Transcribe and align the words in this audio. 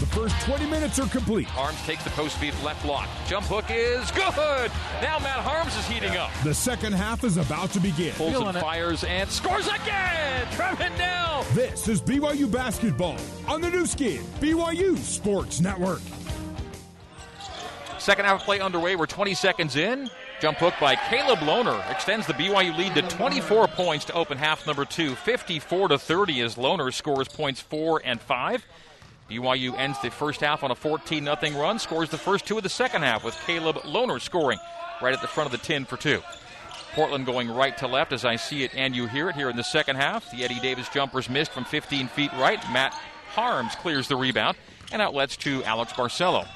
The 0.00 0.06
first 0.06 0.40
20 0.42 0.66
minutes 0.66 1.00
are 1.00 1.08
complete. 1.08 1.48
Haarms 1.48 1.84
takes 1.84 2.04
the 2.04 2.10
post 2.10 2.36
feed 2.38 2.54
left 2.62 2.84
block. 2.84 3.08
Jump 3.26 3.46
hook 3.46 3.64
is 3.68 4.08
good. 4.12 4.70
Now 5.02 5.18
Matt 5.18 5.44
Haarms 5.44 5.76
is 5.76 5.86
heating 5.88 6.16
up. 6.16 6.30
The 6.44 6.54
second 6.54 6.92
half 6.92 7.24
is 7.24 7.36
about 7.36 7.72
to 7.72 7.80
begin. 7.80 8.12
Pulls 8.14 8.30
Feeling 8.30 8.46
and 8.48 8.56
it. 8.58 8.60
fires 8.60 9.02
and 9.02 9.28
scores 9.28 9.66
again. 9.66 10.46
Trevin 10.52 10.96
now. 10.98 11.42
This 11.52 11.88
is 11.88 12.00
BYU 12.00 12.50
basketball 12.50 13.16
on 13.48 13.60
the 13.60 13.70
Nu 13.70 13.86
Skin, 13.86 14.22
BYU 14.38 14.96
Sports 14.98 15.60
Network. 15.60 16.00
Second 17.98 18.26
half 18.26 18.38
of 18.40 18.44
play 18.46 18.60
underway. 18.60 18.94
We're 18.94 19.06
20 19.06 19.34
seconds 19.34 19.74
in. 19.74 20.08
Jump 20.40 20.58
hook 20.58 20.74
by 20.80 20.94
Caleb 20.94 21.40
Lohner 21.40 21.90
extends 21.90 22.24
the 22.28 22.34
BYU 22.34 22.76
lead 22.78 22.94
to 22.94 23.02
24 23.02 23.66
points 23.68 24.04
to 24.04 24.12
open 24.12 24.38
half 24.38 24.64
number 24.64 24.84
two. 24.84 25.16
54 25.16 25.88
to 25.88 25.98
30 25.98 26.40
as 26.42 26.54
Lohner 26.54 26.94
scores 26.94 27.26
points 27.26 27.60
four 27.60 28.00
and 28.04 28.20
five. 28.20 28.64
BYU 29.28 29.76
ends 29.78 30.00
the 30.00 30.10
first 30.10 30.40
half 30.40 30.62
on 30.62 30.70
a 30.70 30.74
14 30.74 31.24
0 31.24 31.60
run, 31.60 31.78
scores 31.78 32.08
the 32.08 32.18
first 32.18 32.46
two 32.46 32.56
of 32.56 32.62
the 32.62 32.68
second 32.68 33.02
half 33.02 33.24
with 33.24 33.34
Caleb 33.46 33.76
Lohner 33.78 34.20
scoring 34.20 34.58
right 35.02 35.14
at 35.14 35.20
the 35.20 35.28
front 35.28 35.52
of 35.52 35.52
the 35.52 35.64
10 35.64 35.84
for 35.84 35.96
two. 35.96 36.22
Portland 36.94 37.26
going 37.26 37.50
right 37.50 37.76
to 37.78 37.86
left 37.86 38.12
as 38.12 38.24
I 38.24 38.36
see 38.36 38.64
it 38.64 38.74
and 38.74 38.96
you 38.96 39.06
hear 39.06 39.28
it 39.28 39.36
here 39.36 39.50
in 39.50 39.56
the 39.56 39.62
second 39.62 39.96
half. 39.96 40.30
The 40.30 40.42
Eddie 40.44 40.60
Davis 40.60 40.88
jumpers 40.88 41.28
missed 41.28 41.52
from 41.52 41.64
15 41.64 42.08
feet 42.08 42.32
right. 42.32 42.58
Matt 42.72 42.98
Haarms 43.34 43.76
clears 43.76 44.08
the 44.08 44.16
rebound 44.16 44.56
and 44.90 45.02
outlets 45.02 45.36
to 45.38 45.62
Alex 45.64 45.92
Barcelo. 45.92 46.46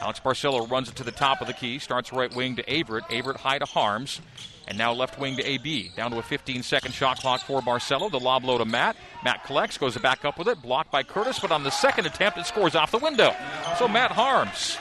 Alex 0.00 0.20
Barcelo 0.20 0.68
runs 0.70 0.88
it 0.88 0.96
to 0.96 1.04
the 1.04 1.12
top 1.12 1.40
of 1.40 1.46
the 1.46 1.52
key, 1.52 1.78
starts 1.78 2.12
right 2.12 2.34
wing 2.34 2.56
to 2.56 2.62
Averette. 2.70 3.10
Averette 3.10 3.40
high 3.40 3.58
to 3.58 3.64
Haarms. 3.64 4.20
And 4.68 4.76
now 4.76 4.92
left 4.92 5.18
wing 5.18 5.36
to 5.36 5.44
AB. 5.44 5.92
Down 5.96 6.10
to 6.10 6.18
a 6.18 6.22
15 6.22 6.62
second 6.62 6.92
shot 6.92 7.20
clock 7.20 7.40
for 7.42 7.60
Barcelo. 7.60 8.10
The 8.10 8.18
lob 8.18 8.44
low 8.44 8.58
to 8.58 8.64
Matt. 8.64 8.96
Matt 9.24 9.44
collects, 9.44 9.78
goes 9.78 9.96
back 9.98 10.24
up 10.24 10.38
with 10.38 10.48
it. 10.48 10.60
Blocked 10.60 10.90
by 10.90 11.02
Curtis, 11.02 11.38
but 11.38 11.52
on 11.52 11.62
the 11.62 11.70
second 11.70 12.06
attempt, 12.06 12.38
it 12.38 12.46
scores 12.46 12.74
off 12.74 12.90
the 12.90 12.98
window. 12.98 13.34
So 13.78 13.86
Matt 13.86 14.10
Haarms 14.10 14.76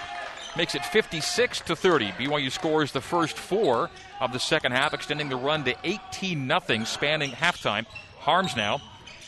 makes 0.58 0.74
it 0.74 0.84
56 0.86 1.62
to 1.62 1.76
30. 1.76 2.08
BYU 2.14 2.52
scores 2.52 2.92
the 2.92 3.02
first 3.02 3.38
four 3.38 3.90
of 4.20 4.34
the 4.34 4.40
second 4.40 4.72
half, 4.72 4.94
extending 4.94 5.30
the 5.30 5.36
run 5.36 5.64
to 5.66 5.76
18 5.84 6.48
0, 6.48 6.84
spanning 6.86 7.32
halftime. 7.32 7.86
Haarms 8.22 8.56
now 8.56 8.82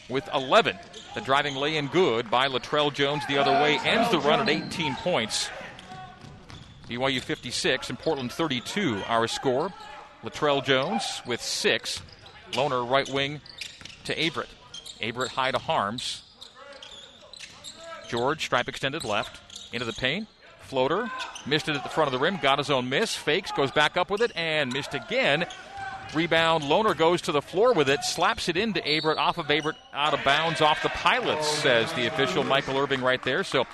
with 0.09 0.27
11. 0.33 0.77
The 1.13 1.21
driving 1.21 1.55
lay 1.55 1.77
in 1.77 1.87
good 1.87 2.31
by 2.31 2.47
Latrell 2.47 2.93
Jones 2.93 3.23
the 3.27 3.37
other 3.37 3.51
way 3.51 3.79
ends 3.83 4.09
the 4.11 4.19
run 4.19 4.39
at 4.39 4.49
18 4.49 4.95
points. 4.95 5.49
BYU 6.89 7.21
56 7.21 7.89
and 7.89 7.99
Portland 7.99 8.31
32, 8.31 9.01
our 9.07 9.27
score. 9.27 9.73
Latrell 10.27 10.63
Jones 10.63 11.21
with 11.25 11.41
six. 11.41 12.01
Lohner 12.51 12.89
right 12.89 13.07
wing 13.09 13.41
to 14.05 14.13
Averette. 14.21 14.49
Averette 15.01 15.31
high 15.31 15.51
to 15.51 15.57
Haarms. 15.57 16.21
George, 18.09 18.43
stripe 18.43 18.67
extended 18.67 19.03
left. 19.03 19.41
Into 19.73 19.85
the 19.85 19.93
paint. 19.93 20.27
Floater. 20.61 21.09
Missed 21.45 21.69
it 21.69 21.75
at 21.75 21.83
the 21.83 21.89
front 21.89 22.07
of 22.07 22.11
the 22.11 22.19
rim. 22.19 22.39
Got 22.41 22.57
his 22.57 22.69
own 22.69 22.89
miss. 22.89 23.15
Fakes. 23.15 23.51
Goes 23.51 23.71
back 23.71 23.95
up 23.97 24.09
with 24.09 24.21
it 24.21 24.31
and 24.35 24.71
missed 24.71 24.93
again. 24.93 25.45
Rebound. 26.13 26.63
Lohner 26.63 26.97
goes 26.97 27.21
to 27.23 27.31
the 27.31 27.41
floor 27.41 27.73
with 27.73 27.89
it. 27.89 28.03
Slaps 28.03 28.49
it 28.49 28.57
into 28.57 28.85
Averette. 28.85 29.17
Off 29.17 29.37
of 29.37 29.49
Averette. 29.51 29.77
Out 29.93 30.13
of 30.13 30.23
bounds. 30.23 30.61
Off 30.61 30.81
the 30.83 30.89
pilots, 30.89 31.47
says 31.47 31.91
the 31.93 32.07
official 32.07 32.43
Michael 32.43 32.77
Irving 32.77 33.01
right 33.01 33.21
there. 33.23 33.43
So 33.43 33.65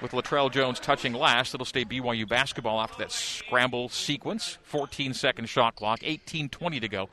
with 0.00 0.12
Latrell 0.12 0.50
Jones 0.50 0.80
touching 0.80 1.12
last. 1.12 1.54
It'll 1.54 1.66
stay 1.66 1.84
BYU 1.84 2.28
basketball 2.28 2.80
after 2.80 2.98
that 2.98 3.12
scramble 3.12 3.88
sequence. 3.88 4.58
14 4.64 5.14
second 5.14 5.48
shot 5.48 5.76
clock, 5.76 6.00
18:20 6.00 6.80
to 6.80 6.88
go 6.88 7.08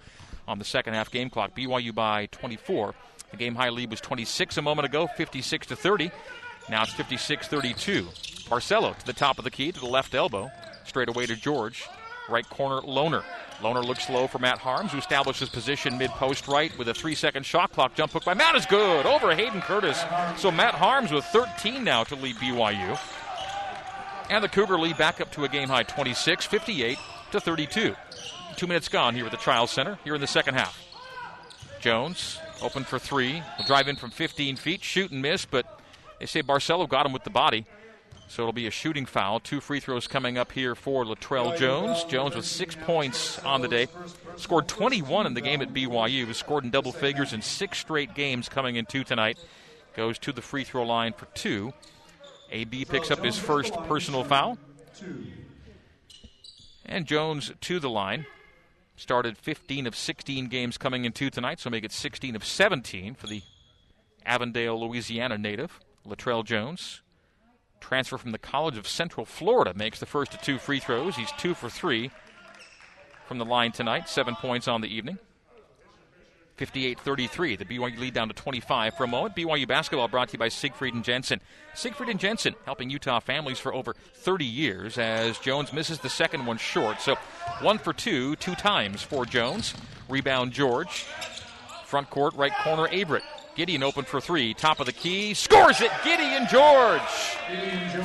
on 0.47 0.59
the 0.59 0.65
second 0.65 0.93
half 0.93 1.09
game 1.11 1.29
clock. 1.29 1.55
BYU 1.55 1.93
by 1.93 2.27
24. 2.27 2.93
The 3.31 3.37
game 3.37 3.55
high 3.55 3.69
lead 3.69 3.89
was 3.89 4.01
26 4.01 4.57
a 4.57 4.61
moment 4.61 4.85
ago, 4.85 5.07
56 5.07 5.67
to 5.67 5.75
30. 5.75 6.11
Now 6.69 6.83
it's 6.83 6.93
56-32. 6.93 8.03
Barcelo 8.47 8.97
to 8.97 9.05
the 9.05 9.13
top 9.13 9.37
of 9.37 9.43
the 9.43 9.51
key 9.51 9.71
to 9.71 9.79
the 9.79 9.85
left 9.85 10.13
elbow, 10.13 10.51
straight 10.85 11.09
away 11.09 11.25
to 11.25 11.35
George. 11.35 11.87
Right 12.29 12.49
corner, 12.49 12.81
Lohner. 12.81 13.23
Lohner 13.59 13.83
looks 13.83 14.09
low 14.09 14.27
for 14.27 14.39
Matt 14.39 14.59
Haarms, 14.59 14.91
who 14.91 14.97
establishes 14.97 15.49
position 15.49 15.97
mid 15.97 16.09
post 16.11 16.47
right 16.47 16.75
with 16.77 16.87
a 16.87 16.93
three 16.93 17.15
second 17.15 17.45
shot 17.45 17.71
clock. 17.71 17.95
Jump 17.95 18.11
hook 18.11 18.25
by 18.25 18.33
Matt 18.33 18.55
is 18.55 18.65
good 18.65 19.05
over 19.05 19.35
Hayden 19.35 19.61
Curtis. 19.61 20.01
So 20.37 20.51
Matt 20.51 20.73
Haarms 20.75 21.11
with 21.11 21.25
13 21.25 21.83
now 21.83 22.03
to 22.05 22.15
lead 22.15 22.35
BYU. 22.37 22.99
And 24.29 24.43
the 24.43 24.49
Cougar 24.49 24.79
lead 24.79 24.97
back 24.97 25.19
up 25.21 25.31
to 25.33 25.43
a 25.43 25.49
game 25.49 25.67
high 25.67 25.83
26, 25.83 26.45
58 26.45 26.97
to 27.31 27.39
32. 27.39 27.95
Two 28.55 28.67
minutes 28.67 28.87
gone 28.87 29.15
here 29.15 29.25
at 29.25 29.31
the 29.31 29.37
Chiles 29.37 29.71
Center, 29.71 29.97
here 30.03 30.15
in 30.15 30.21
the 30.21 30.27
second 30.27 30.55
half. 30.55 30.79
Jones 31.81 32.39
open 32.61 32.83
for 32.83 32.97
three. 32.99 33.43
Will 33.57 33.65
drive 33.65 33.87
in 33.87 33.95
from 33.97 34.11
15 34.11 34.55
feet, 34.55 34.83
shoot 34.83 35.11
and 35.11 35.21
miss, 35.21 35.45
but 35.45 35.79
they 36.19 36.25
say 36.25 36.41
Barcelo 36.41 36.87
got 36.87 37.05
him 37.05 37.11
with 37.11 37.25
the 37.25 37.29
body. 37.29 37.65
So 38.27 38.43
it'll 38.43 38.53
be 38.53 38.67
a 38.67 38.71
shooting 38.71 39.05
foul. 39.05 39.39
Two 39.39 39.61
free 39.61 39.79
throws 39.79 40.07
coming 40.07 40.37
up 40.37 40.51
here 40.51 40.73
for 40.73 41.05
Latrell 41.05 41.57
Jones. 41.57 42.03
Jones 42.05 42.35
with 42.35 42.45
six 42.45 42.75
points 42.75 43.37
on 43.39 43.61
the 43.61 43.67
day. 43.67 43.87
Scored 44.37 44.67
21 44.67 45.27
in 45.27 45.33
the 45.33 45.41
game 45.41 45.61
at 45.61 45.73
BYU. 45.73 46.27
Was 46.27 46.37
scored 46.37 46.63
in 46.63 46.71
double 46.71 46.91
figures 46.91 47.33
in 47.33 47.41
six 47.41 47.77
straight 47.77 48.15
games 48.15 48.49
coming 48.49 48.75
in 48.75 48.85
two 48.85 49.03
tonight. 49.03 49.37
Goes 49.95 50.17
to 50.19 50.31
the 50.31 50.41
free 50.41 50.63
throw 50.63 50.83
line 50.83 51.13
for 51.13 51.25
two. 51.35 51.73
AB 52.51 52.85
picks 52.85 53.11
up 53.11 53.23
his 53.23 53.37
first 53.37 53.73
personal 53.83 54.23
foul. 54.23 54.57
And 56.85 57.05
Jones 57.05 57.51
to 57.61 57.79
the 57.79 57.89
line. 57.89 58.25
Started 58.95 59.37
15 59.37 59.87
of 59.87 59.95
16 59.95 60.47
games 60.47 60.77
coming 60.77 61.05
in 61.05 61.11
two 61.11 61.29
tonight, 61.29 61.59
so 61.59 61.69
make 61.69 61.83
it 61.83 61.91
16 61.91 62.35
of 62.35 62.45
17 62.45 63.15
for 63.15 63.27
the 63.27 63.41
Avondale, 64.25 64.79
Louisiana 64.79 65.37
native, 65.37 65.79
Latrell 66.07 66.45
Jones. 66.45 67.01
Transfer 67.83 68.17
from 68.17 68.31
the 68.31 68.37
College 68.37 68.77
of 68.77 68.87
Central 68.87 69.25
Florida 69.25 69.73
makes 69.75 69.99
the 69.99 70.05
first 70.05 70.33
of 70.33 70.41
two 70.41 70.57
free 70.57 70.79
throws. 70.79 71.17
He's 71.17 71.31
two 71.33 71.53
for 71.53 71.69
three 71.69 72.11
from 73.27 73.39
the 73.39 73.45
line 73.45 73.73
tonight, 73.73 74.07
seven 74.07 74.35
points 74.35 74.69
on 74.69 74.79
the 74.79 74.87
evening. 74.87 75.19
58 76.55 76.97
33. 77.01 77.55
The 77.57 77.65
BYU 77.65 77.99
lead 77.99 78.13
down 78.13 78.29
to 78.29 78.33
25 78.33 78.95
for 78.95 79.03
a 79.03 79.07
moment. 79.07 79.35
BYU 79.35 79.67
basketball 79.67 80.07
brought 80.07 80.29
to 80.29 80.33
you 80.33 80.39
by 80.39 80.47
Siegfried 80.47 80.93
and 80.93 81.03
Jensen. 81.03 81.41
Siegfried 81.73 82.07
and 82.07 82.21
Jensen 82.21 82.55
helping 82.63 82.89
Utah 82.89 83.19
families 83.19 83.59
for 83.59 83.73
over 83.73 83.93
30 84.13 84.45
years 84.45 84.97
as 84.97 85.37
Jones 85.39 85.73
misses 85.73 85.99
the 85.99 86.09
second 86.09 86.45
one 86.45 86.57
short. 86.57 87.01
So 87.01 87.15
one 87.59 87.79
for 87.79 87.91
two, 87.91 88.37
two 88.37 88.55
times 88.55 89.03
for 89.03 89.25
Jones. 89.25 89.73
Rebound 90.07 90.53
George. 90.53 91.05
Front 91.85 92.09
court, 92.09 92.33
right 92.35 92.53
corner, 92.63 92.87
Averette. 92.87 93.42
Gideon 93.55 93.83
open 93.83 94.05
for 94.05 94.19
three. 94.19 94.53
Top 94.53 94.79
of 94.79 94.85
the 94.85 94.91
key. 94.91 95.33
Scores 95.33 95.81
it. 95.81 95.91
Gideon 96.03 96.47
George. 96.49 97.01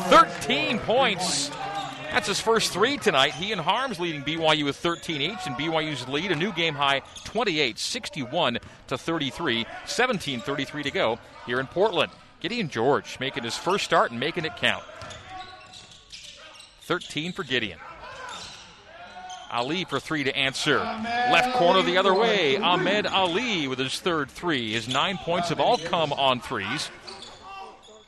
13 0.08 0.78
points. 0.80 1.50
That's 2.10 2.26
his 2.26 2.40
first 2.40 2.72
three 2.72 2.96
tonight. 2.96 3.34
He 3.34 3.52
and 3.52 3.60
Haarms 3.60 3.98
leading 3.98 4.22
BYU 4.22 4.64
with 4.64 4.76
13 4.76 5.20
each, 5.20 5.46
and 5.46 5.54
BYU's 5.56 6.08
lead 6.08 6.32
a 6.32 6.36
new 6.36 6.52
game 6.52 6.74
high 6.74 7.02
28, 7.24 7.78
61 7.78 8.58
to 8.88 8.98
33, 8.98 9.66
17 9.86 10.40
33 10.40 10.82
to 10.82 10.90
go 10.90 11.18
here 11.46 11.60
in 11.60 11.66
Portland. 11.66 12.10
Gideon 12.40 12.68
George 12.68 13.18
making 13.20 13.44
his 13.44 13.56
first 13.56 13.84
start 13.84 14.10
and 14.10 14.20
making 14.20 14.44
it 14.44 14.56
count. 14.56 14.84
13 16.82 17.32
for 17.32 17.44
Gideon. 17.44 17.78
Ali 19.50 19.84
for 19.84 19.98
three 19.98 20.24
to 20.24 20.36
answer. 20.36 20.78
Left 20.78 21.54
corner 21.56 21.82
the 21.82 21.96
other 21.96 22.14
way. 22.14 22.56
Ahmed 22.58 23.06
Ali 23.06 23.68
with 23.68 23.78
his 23.78 23.98
third 24.00 24.30
three. 24.30 24.72
His 24.72 24.88
nine 24.88 25.16
points 25.18 25.48
have 25.48 25.60
all 25.60 25.78
come 25.78 26.12
on 26.12 26.40
threes. 26.40 26.90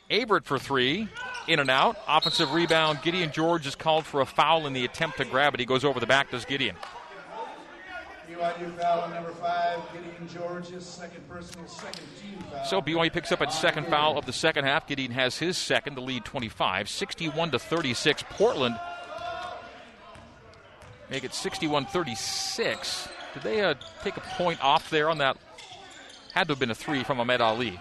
Averette 0.09 0.45
for 0.45 0.59
three. 0.59 1.07
In 1.47 1.59
and 1.59 1.69
out. 1.69 1.97
Offensive 2.07 2.53
rebound. 2.53 2.99
Gideon 3.01 3.31
George 3.31 3.65
is 3.65 3.75
called 3.75 4.05
for 4.05 4.21
a 4.21 4.25
foul 4.25 4.67
in 4.67 4.73
the 4.73 4.85
attempt 4.85 5.17
to 5.17 5.25
grab 5.25 5.53
it. 5.53 5.59
He 5.59 5.65
goes 5.65 5.83
over 5.83 5.99
the 5.99 6.05
back, 6.05 6.29
does 6.31 6.45
Gideon. 6.45 6.75
BYU 8.29 8.77
foul 8.79 9.01
on 9.01 9.13
number 9.13 9.31
five, 9.31 9.79
Gideon 9.93 10.27
George's 10.27 10.85
second 10.85 11.27
personal, 11.27 11.67
second 11.67 12.05
team 12.21 12.39
foul. 12.49 12.65
So 12.65 12.81
BYU 12.81 13.11
picks 13.11 13.31
up 13.31 13.41
its 13.41 13.57
second 13.57 13.87
foul 13.87 14.17
of 14.17 14.25
the 14.25 14.33
second 14.33 14.65
half. 14.65 14.87
Gideon 14.87 15.11
has 15.11 15.37
his 15.37 15.57
second, 15.57 15.95
the 15.95 16.01
lead 16.01 16.23
25, 16.23 16.89
61 16.89 17.51
to 17.51 17.59
36. 17.59 18.23
Portland 18.29 18.79
make 21.11 21.25
it 21.25 21.35
61 21.35 21.85
36. 21.85 23.09
Did 23.33 23.43
they 23.43 23.61
uh, 23.61 23.75
take 24.03 24.17
a 24.17 24.21
point 24.21 24.63
off 24.63 24.89
there 24.89 25.09
on 25.09 25.19
that? 25.19 25.37
Had 26.33 26.47
to 26.47 26.53
have 26.53 26.59
been 26.59 26.71
a 26.71 26.75
three 26.75 27.03
from 27.03 27.19
Ahmed 27.19 27.41
Ali. 27.41 27.79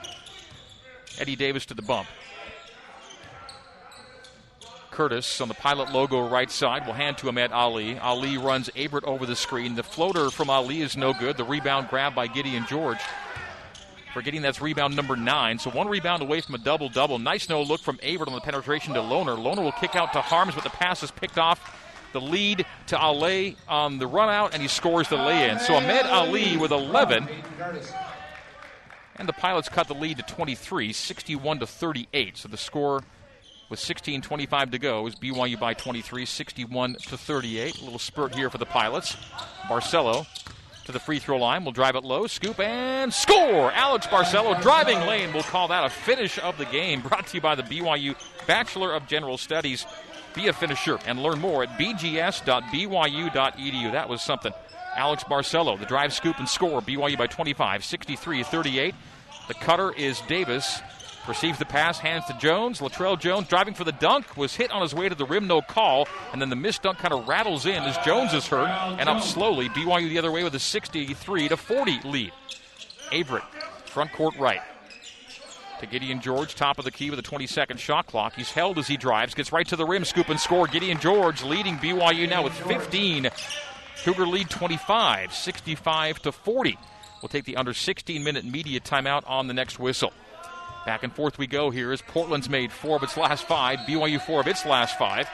Eddie 1.18 1.36
Davis 1.36 1.64
to 1.66 1.74
the 1.74 1.82
bump. 1.82 2.08
Curtis 4.90 5.40
on 5.40 5.48
the 5.48 5.54
pilot 5.54 5.92
logo 5.92 6.28
right 6.28 6.50
side 6.50 6.84
will 6.84 6.92
hand 6.92 7.16
to 7.18 7.28
Ahmed 7.28 7.52
Ali. 7.52 7.96
Ali 7.98 8.36
runs 8.36 8.68
Abert 8.70 9.04
over 9.04 9.24
the 9.24 9.36
screen. 9.36 9.76
The 9.76 9.84
floater 9.84 10.30
from 10.30 10.50
Ali 10.50 10.82
is 10.82 10.96
no 10.96 11.12
good. 11.12 11.36
The 11.36 11.44
rebound 11.44 11.88
grab 11.88 12.14
by 12.14 12.26
Gideon 12.26 12.66
George. 12.68 12.98
Forgetting 14.12 14.42
that's 14.42 14.60
rebound 14.60 14.96
number 14.96 15.14
nine. 15.14 15.60
So 15.60 15.70
one 15.70 15.88
rebound 15.88 16.22
away 16.22 16.40
from 16.40 16.56
a 16.56 16.58
double 16.58 16.88
double. 16.88 17.20
Nice 17.20 17.48
no 17.48 17.62
look 17.62 17.80
from 17.80 17.98
Abert 17.98 18.26
on 18.26 18.34
the 18.34 18.40
penetration 18.40 18.94
to 18.94 19.00
Lohner. 19.00 19.38
Lohner 19.38 19.62
will 19.62 19.72
kick 19.72 19.94
out 19.94 20.12
to 20.14 20.18
Haarms, 20.20 20.56
but 20.56 20.64
the 20.64 20.70
pass 20.70 21.04
is 21.04 21.12
picked 21.12 21.38
off. 21.38 21.79
The 22.12 22.20
lead 22.20 22.66
to 22.88 22.98
Ali 22.98 23.56
on 23.68 23.98
the 23.98 24.06
run 24.06 24.28
out, 24.28 24.52
and 24.52 24.62
he 24.62 24.68
scores 24.68 25.08
the 25.08 25.16
lay 25.16 25.48
in. 25.48 25.58
So 25.60 25.74
Ahmed 25.74 26.06
Ali 26.06 26.56
with 26.56 26.72
11. 26.72 27.28
And 29.16 29.28
the 29.28 29.32
Pilots 29.32 29.68
cut 29.68 29.86
the 29.86 29.94
lead 29.94 30.16
to 30.16 30.22
23, 30.22 30.92
61 30.92 31.60
to 31.60 31.66
38. 31.66 32.38
So 32.38 32.48
the 32.48 32.56
score 32.56 33.02
with 33.68 33.78
16:25 33.78 34.70
to 34.72 34.78
go 34.78 35.06
is 35.06 35.14
BYU 35.14 35.58
by 35.58 35.74
23, 35.74 36.26
61 36.26 36.94
to 36.94 37.16
38. 37.16 37.80
A 37.80 37.84
little 37.84 37.98
spurt 37.98 38.34
here 38.34 38.50
for 38.50 38.58
the 38.58 38.66
Pilots. 38.66 39.16
Barcelo 39.68 40.26
to 40.84 40.92
the 40.92 41.00
free 41.00 41.18
throw 41.18 41.38
line. 41.38 41.64
will 41.64 41.72
drive 41.72 41.94
it 41.94 42.04
low, 42.04 42.26
scoop 42.26 42.58
and 42.58 43.14
score. 43.14 43.70
Alex 43.72 44.06
Barcelo 44.06 44.60
driving 44.60 44.98
lane. 45.00 45.32
We'll 45.32 45.42
call 45.44 45.68
that 45.68 45.84
a 45.84 45.90
finish 45.90 46.38
of 46.38 46.58
the 46.58 46.64
game. 46.66 47.00
Brought 47.00 47.28
to 47.28 47.36
you 47.36 47.40
by 47.40 47.54
the 47.54 47.62
BYU 47.62 48.16
Bachelor 48.46 48.92
of 48.92 49.06
General 49.06 49.38
Studies. 49.38 49.86
Be 50.34 50.48
a 50.48 50.52
finisher 50.52 50.98
and 51.06 51.22
learn 51.22 51.40
more 51.40 51.62
at 51.62 51.70
bgs.byu.edu. 51.78 53.32
That 53.92 54.08
was 54.08 54.22
something. 54.22 54.52
Alex 54.96 55.24
Barcelo, 55.24 55.78
the 55.78 55.86
drive, 55.86 56.12
scoop, 56.12 56.38
and 56.38 56.48
score. 56.48 56.80
BYU 56.80 57.16
by 57.16 57.26
25, 57.26 57.84
63 57.84 58.42
38. 58.42 58.94
The 59.48 59.54
cutter 59.54 59.92
is 59.92 60.20
Davis. 60.22 60.80
Receives 61.28 61.58
the 61.58 61.66
pass, 61.66 61.98
hands 61.98 62.24
to 62.26 62.32
Jones. 62.38 62.80
Latrell 62.80 63.18
Jones 63.18 63.46
driving 63.46 63.74
for 63.74 63.84
the 63.84 63.92
dunk 63.92 64.36
was 64.36 64.56
hit 64.56 64.70
on 64.70 64.80
his 64.82 64.94
way 64.94 65.08
to 65.08 65.14
the 65.14 65.26
rim, 65.26 65.46
no 65.46 65.60
call. 65.60 66.08
And 66.32 66.40
then 66.40 66.48
the 66.48 66.56
missed 66.56 66.82
dunk 66.82 66.98
kind 66.98 67.12
of 67.12 67.28
rattles 67.28 67.66
in 67.66 67.82
as 67.82 67.96
Jones 67.98 68.32
is 68.32 68.46
hurt 68.46 68.68
and 68.68 69.08
up 69.08 69.22
slowly. 69.22 69.68
BYU 69.68 70.08
the 70.08 70.18
other 70.18 70.32
way 70.32 70.42
with 70.42 70.54
a 70.54 70.58
63 70.58 71.48
to 71.48 71.56
40 71.56 72.00
lead. 72.04 72.32
Averette, 73.12 73.44
front 73.86 74.12
court 74.12 74.34
right. 74.38 74.60
To 75.80 75.86
Gideon 75.86 76.20
George, 76.20 76.54
top 76.54 76.78
of 76.78 76.84
the 76.84 76.90
key 76.90 77.08
with 77.08 77.18
a 77.18 77.22
20 77.22 77.46
second 77.46 77.80
shot 77.80 78.06
clock. 78.06 78.34
He's 78.34 78.50
held 78.50 78.78
as 78.78 78.86
he 78.86 78.98
drives, 78.98 79.32
gets 79.32 79.50
right 79.50 79.66
to 79.68 79.76
the 79.76 79.86
rim, 79.86 80.04
scoop 80.04 80.28
and 80.28 80.38
score. 80.38 80.66
Gideon 80.66 81.00
George 81.00 81.42
leading 81.42 81.76
BYU 81.76 82.28
now 82.28 82.44
with 82.44 82.52
15. 82.52 83.30
Cougar 84.04 84.26
lead 84.26 84.50
25, 84.50 85.32
65 85.32 86.18
to 86.20 86.32
40. 86.32 86.78
We'll 87.22 87.30
take 87.30 87.46
the 87.46 87.56
under 87.56 87.72
16 87.72 88.22
minute 88.22 88.44
media 88.44 88.78
timeout 88.80 89.22
on 89.26 89.46
the 89.46 89.54
next 89.54 89.78
whistle. 89.78 90.12
Back 90.84 91.02
and 91.02 91.14
forth 91.14 91.38
we 91.38 91.46
go 91.46 91.70
here 91.70 91.92
as 91.92 92.02
Portland's 92.02 92.50
made 92.50 92.72
four 92.72 92.96
of 92.96 93.02
its 93.02 93.16
last 93.16 93.46
five, 93.46 93.78
BYU 93.80 94.20
four 94.20 94.42
of 94.42 94.48
its 94.48 94.66
last 94.66 94.98
five. 94.98 95.30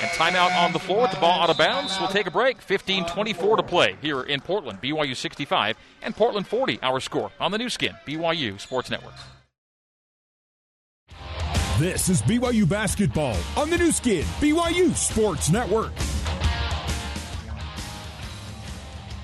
And 0.00 0.10
timeout 0.12 0.56
on 0.56 0.72
the 0.72 0.78
floor 0.78 1.02
with 1.02 1.10
the 1.10 1.20
ball 1.20 1.42
out 1.42 1.50
of 1.50 1.58
bounds. 1.58 1.94
We'll 2.00 2.08
take 2.08 2.26
a 2.26 2.30
break. 2.30 2.62
15 2.62 3.04
24 3.04 3.58
to 3.58 3.62
play 3.62 3.96
here 4.00 4.22
in 4.22 4.40
Portland. 4.40 4.80
BYU 4.80 5.14
65 5.14 5.76
and 6.00 6.16
Portland 6.16 6.46
40, 6.46 6.78
our 6.82 7.00
score 7.00 7.32
on 7.38 7.50
the 7.50 7.58
Nu 7.58 7.68
Skin, 7.68 7.94
BYU 8.06 8.58
Sports 8.58 8.88
Network. 8.88 9.12
This 11.78 12.08
is 12.08 12.22
BYU 12.22 12.68
basketball 12.68 13.36
on 13.56 13.70
the 13.70 13.78
Nu 13.78 13.92
Skin, 13.92 14.24
BYU 14.40 14.92
Sports 14.96 15.48
Network. 15.48 15.92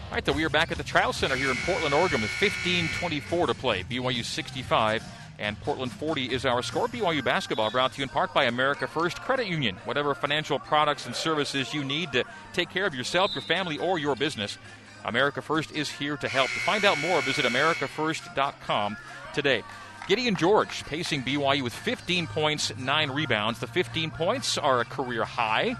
All 0.06 0.12
right, 0.12 0.24
though, 0.24 0.34
we 0.34 0.44
are 0.44 0.48
back 0.48 0.70
at 0.70 0.78
the 0.78 0.84
Chiles 0.84 1.16
Center 1.16 1.34
here 1.34 1.50
in 1.50 1.56
Portland, 1.66 1.92
Oregon 1.92 2.20
with 2.20 2.30
15 2.30 2.88
24 3.00 3.48
to 3.48 3.54
play. 3.54 3.82
BYU 3.82 4.24
65 4.24 5.02
and 5.40 5.60
Portland 5.62 5.90
40 5.90 6.32
is 6.32 6.46
our 6.46 6.62
score. 6.62 6.86
BYU 6.86 7.24
basketball 7.24 7.72
brought 7.72 7.90
to 7.94 7.98
you 7.98 8.04
in 8.04 8.08
part 8.08 8.32
by 8.32 8.44
America 8.44 8.86
First 8.86 9.20
Credit 9.20 9.48
Union. 9.48 9.74
Whatever 9.84 10.14
financial 10.14 10.60
products 10.60 11.06
and 11.06 11.16
services 11.16 11.74
you 11.74 11.82
need 11.82 12.12
to 12.12 12.22
take 12.52 12.70
care 12.70 12.86
of 12.86 12.94
yourself, 12.94 13.32
your 13.34 13.42
family, 13.42 13.78
or 13.78 13.98
your 13.98 14.14
business, 14.14 14.58
America 15.04 15.42
First 15.42 15.72
is 15.72 15.90
here 15.90 16.16
to 16.18 16.28
help. 16.28 16.48
To 16.50 16.60
find 16.60 16.84
out 16.84 17.00
more, 17.00 17.20
visit 17.22 17.46
AmericaFirst.com 17.46 18.96
today. 19.34 19.64
Gideon 20.06 20.36
George 20.36 20.84
pacing 20.84 21.22
BYU 21.22 21.62
with 21.62 21.72
15 21.72 22.26
points, 22.26 22.76
9 22.76 23.10
rebounds. 23.10 23.58
The 23.58 23.66
15 23.66 24.10
points 24.10 24.58
are 24.58 24.80
a 24.80 24.84
career 24.84 25.24
high 25.24 25.76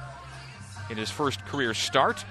in 0.88 0.97
his 0.97 1.11
first 1.11 1.44
career 1.47 1.75
start. 1.75 2.25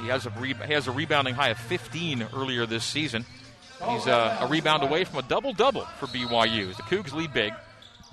He 0.00 0.08
has 0.08 0.24
a, 0.24 0.30
re- 0.30 0.54
has 0.54 0.88
a 0.88 0.92
rebounding 0.92 1.34
high 1.34 1.50
of 1.50 1.58
15 1.58 2.26
earlier 2.34 2.64
this 2.64 2.84
season. 2.84 3.26
He's 3.86 4.06
uh, 4.06 4.38
a 4.40 4.46
rebound 4.46 4.82
away 4.82 5.04
from 5.04 5.18
a 5.18 5.22
double 5.22 5.52
double 5.52 5.84
for 5.98 6.06
BYU. 6.06 6.74
The 6.76 6.82
Cougs 6.84 7.12
lead 7.12 7.32
big, 7.32 7.52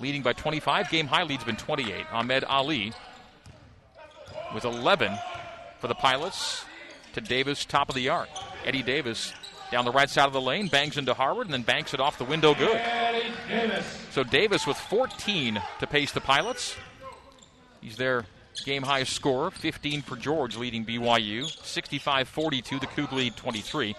leading 0.00 0.22
by 0.22 0.34
25. 0.34 0.90
Game 0.90 1.06
high 1.06 1.24
lead's 1.24 1.44
been 1.44 1.56
28. 1.56 2.06
Ahmed 2.12 2.44
Ali 2.44 2.92
with 4.54 4.64
11 4.64 5.12
for 5.80 5.88
the 5.88 5.94
Pilots 5.94 6.64
to 7.14 7.20
Davis, 7.20 7.64
top 7.64 7.88
of 7.88 7.94
the 7.94 8.08
arc. 8.10 8.28
Eddie 8.64 8.82
Davis 8.82 9.32
down 9.70 9.84
the 9.84 9.92
right 9.92 10.08
side 10.08 10.26
of 10.26 10.32
the 10.32 10.40
lane, 10.40 10.68
bangs 10.68 10.96
into 10.96 11.12
Harward, 11.12 11.46
and 11.46 11.52
then 11.52 11.62
banks 11.62 11.92
it 11.92 12.00
off 12.00 12.18
the 12.18 12.24
window 12.24 12.54
good. 12.54 12.80
So 14.10 14.24
Davis 14.24 14.66
with 14.66 14.76
14 14.76 15.60
to 15.80 15.86
pace 15.86 16.12
the 16.12 16.20
Pilots. 16.20 16.76
He's 17.80 17.96
their 17.96 18.24
game 18.64 18.82
high 18.82 19.04
scorer, 19.04 19.50
15 19.50 20.02
for 20.02 20.16
George, 20.16 20.56
leading 20.56 20.84
BYU. 20.84 21.44
65 21.64 22.28
42, 22.28 22.78
the 22.78 22.86
Coug 22.86 23.12
lead 23.12 23.36
23. 23.36 23.94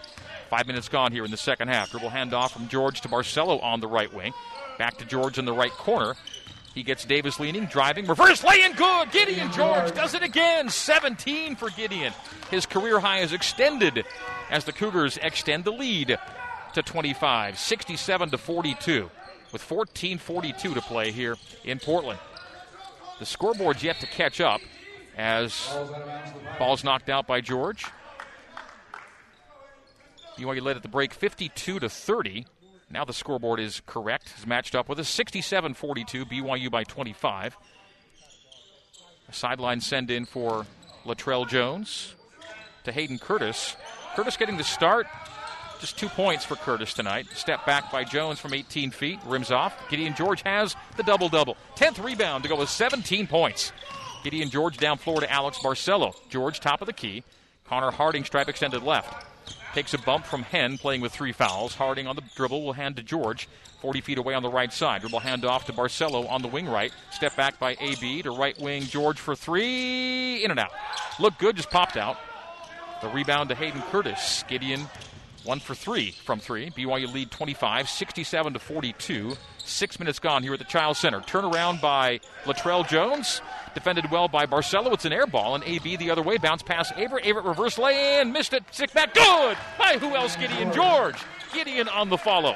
Five 0.50 0.68
minutes 0.68 0.90
gone 0.90 1.12
here 1.12 1.26
in 1.26 1.32
the 1.32 1.38
second 1.38 1.68
half. 1.68 1.92
Dribble 1.92 2.10
handoff 2.10 2.52
from 2.52 2.68
George 2.68 3.02
to 3.02 3.08
Barcelo 3.08 3.64
on 3.64 3.80
the 3.80 3.88
right 3.88 4.12
wing. 4.14 4.34
Back 4.78 4.98
to 4.98 5.06
George 5.06 5.38
in 5.38 5.46
the 5.46 5.54
right 5.54 5.72
corner. 5.72 6.16
He 6.74 6.84
gets 6.84 7.04
Davis 7.06 7.40
leaning, 7.40 7.66
driving, 7.66 8.06
reverse 8.06 8.44
lay 8.44 8.62
in 8.64 8.74
good. 8.74 9.12
Gideon 9.12 9.52
George 9.52 9.94
does 9.94 10.14
it 10.14 10.24
again. 10.24 10.70
17 10.70 11.56
for 11.56 11.70
Gideon. 11.70 12.14
His 12.52 12.66
career 12.66 13.00
high 13.00 13.20
is 13.20 13.34
extended 13.34 14.06
as 14.50 14.66
the 14.66 14.74
Cougars 14.74 15.18
extend 15.22 15.66
the 15.66 15.72
lead 15.72 16.18
to 16.84 16.92
25, 16.92 17.60
67 17.60 18.30
to 18.32 18.38
42, 18.38 19.12
with 19.52 19.62
14:42 19.62 20.74
to 20.74 20.82
play 20.82 21.12
here 21.12 21.38
in 21.64 21.80
Portland. 21.80 22.20
The 23.20 23.26
scoreboard's 23.26 23.84
yet 23.84 24.00
to 24.00 24.08
catch 24.08 24.40
up 24.40 24.62
as 25.18 25.70
ball's 26.58 26.84
knocked 26.84 27.10
out 27.10 27.28
by 27.28 27.42
George. 27.42 27.86
BYU 30.38 30.62
led 30.62 30.78
at 30.78 30.84
the 30.84 30.88
break 30.88 31.14
52 31.14 31.80
to 31.80 31.90
30. 31.90 32.46
Now 32.90 33.04
the 33.04 33.14
scoreboard 33.14 33.60
is 33.60 33.82
correct. 33.86 34.34
Is 34.40 34.48
matched 34.48 34.74
up 34.74 34.88
with 34.88 35.00
a 35.00 35.04
67-42 35.04 36.24
BYU 36.24 36.72
by 36.72 36.86
25. 36.86 37.58
A 39.28 39.34
sideline 39.34 39.82
send 39.82 40.10
in 40.10 40.26
for 40.26 40.66
Latrell 41.06 41.48
Jones 41.48 42.16
to 42.86 42.94
Hayden 42.94 43.20
Curtis. 43.20 43.76
Curtis 44.16 44.38
getting 44.38 44.56
the 44.56 44.64
start. 44.64 45.08
Just 45.80 45.98
two 45.98 46.10
points 46.10 46.44
for 46.44 46.56
Curtis 46.56 46.94
tonight. 46.94 47.28
Step 47.34 47.66
back 47.66 47.90
by 47.90 48.04
Jones 48.04 48.40
from 48.40 48.54
18 48.54 48.92
feet. 48.92 49.20
Rims 49.26 49.50
off. 49.50 49.90
Gideon 49.90 50.14
George 50.14 50.42
has 50.42 50.76
the 50.98 51.04
double 51.04 51.30
double. 51.30 51.56
10th 51.76 52.04
rebound 52.04 52.44
to 52.44 52.50
go 52.50 52.58
with 52.58 52.70
17 52.70 53.28
points. 53.28 53.72
Gideon 54.24 54.50
George 54.50 54.78
down 54.78 54.98
floor 54.98 55.22
to 55.22 55.32
Alex 55.32 55.58
Barcelo. 55.60 56.14
George 56.30 56.60
top 56.60 56.82
of 56.82 56.86
the 56.86 56.94
key. 56.94 57.24
Connor 57.66 57.92
Harding 57.92 58.26
stripe 58.26 58.50
extended 58.50 58.84
left. 58.84 59.26
Takes 59.74 59.94
a 59.94 60.00
bump 60.00 60.26
from 60.26 60.42
Henn, 60.42 60.78
playing 60.78 61.00
with 61.00 61.14
three 61.14 61.32
fouls. 61.32 61.76
Harding 61.76 62.08
on 62.08 62.16
the 62.16 62.24
dribble 62.36 62.64
will 62.64 62.74
hand 62.74 62.98
to 62.98 63.04
George, 63.04 63.48
40 63.82 64.02
feet 64.02 64.18
away 64.18 64.34
on 64.34 64.44
the 64.44 64.50
right 64.50 64.74
side. 64.74 65.02
Dribble 65.02 65.20
hand 65.20 65.46
off 65.46 65.66
to 65.68 65.74
Barcelo 65.74 66.30
on 66.30 66.42
the 66.42 66.48
wing 66.48 66.68
right. 66.68 66.92
Step 67.12 67.36
back 67.36 67.60
by 67.60 67.78
AB 67.80 68.24
to 68.24 68.32
right 68.32 68.60
wing 68.60 68.82
George 68.82 69.20
for 69.20 69.36
three. 69.36 70.44
In 70.44 70.52
and 70.52 70.60
out. 70.60 70.72
Look 71.20 71.38
good, 71.38 71.56
just 71.56 71.70
popped 71.70 71.96
out. 71.96 72.18
The 73.02 73.10
rebound 73.10 73.50
to 73.50 73.56
Hayden 73.56 73.82
Curtis. 73.84 74.44
Gideon 74.48 74.88
one 75.44 75.60
for 75.60 75.76
three 75.76 76.12
from 76.12 76.40
three. 76.40 76.70
BYU 76.72 77.12
lead 77.14 77.32
25, 77.32 77.90
67 77.90 78.54
to 78.54 78.60
42. 78.60 79.34
Six 79.58 80.00
minutes 80.00 80.20
gone 80.20 80.44
here 80.44 80.54
at 80.54 80.60
the 80.60 80.66
Chiles 80.66 80.98
Center. 80.98 81.20
Turnaround 81.20 81.82
by 81.82 82.20
Latrell 82.46 82.88
Jones. 82.88 83.42
Defended 83.74 84.10
well 84.12 84.28
by 84.28 84.46
Barcelo. 84.46 84.94
It's 84.94 85.06
an 85.06 85.14
air 85.14 85.28
ball, 85.28 85.56
and 85.56 85.64
AB 85.64 85.98
the 85.98 86.12
other 86.12 86.24
way. 86.24 86.38
Bounce 86.38 86.64
pass 86.64 86.92
Averette. 86.92 87.26
Averette 87.26 87.46
reverse 87.46 87.78
lay 87.78 88.20
in. 88.20 88.32
Missed 88.32 88.54
it. 88.54 88.64
Stick 88.72 88.94
back. 88.94 89.14
Good 89.14 89.58
by 89.78 89.98
who 90.00 90.16
else? 90.16 90.36
Gideon 90.36 90.74
George. 90.74 91.18
Gideon 91.54 91.88
on 91.88 92.10
the 92.10 92.18
follow. 92.18 92.56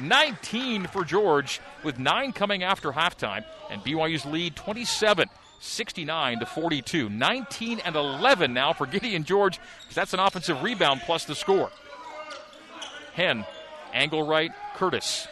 19 0.00 0.86
for 0.88 1.04
George, 1.04 1.60
with 1.84 1.98
nine 1.98 2.32
coming 2.32 2.64
after 2.64 2.90
halftime, 2.90 3.44
and 3.70 3.80
BYU's 3.82 4.26
lead 4.26 4.56
27. 4.56 5.28
69 5.60 6.40
to 6.40 6.46
42. 6.46 7.08
19 7.08 7.80
and 7.80 7.96
11 7.96 8.52
now 8.52 8.72
for 8.72 8.86
Gideon 8.86 9.24
George. 9.24 9.58
That's 9.94 10.12
an 10.12 10.20
offensive 10.20 10.62
rebound 10.62 11.00
plus 11.06 11.24
the 11.24 11.34
score. 11.34 11.70
Henn, 13.14 13.44
angle 13.92 14.26
right, 14.26 14.52
Curtis. 14.74 15.28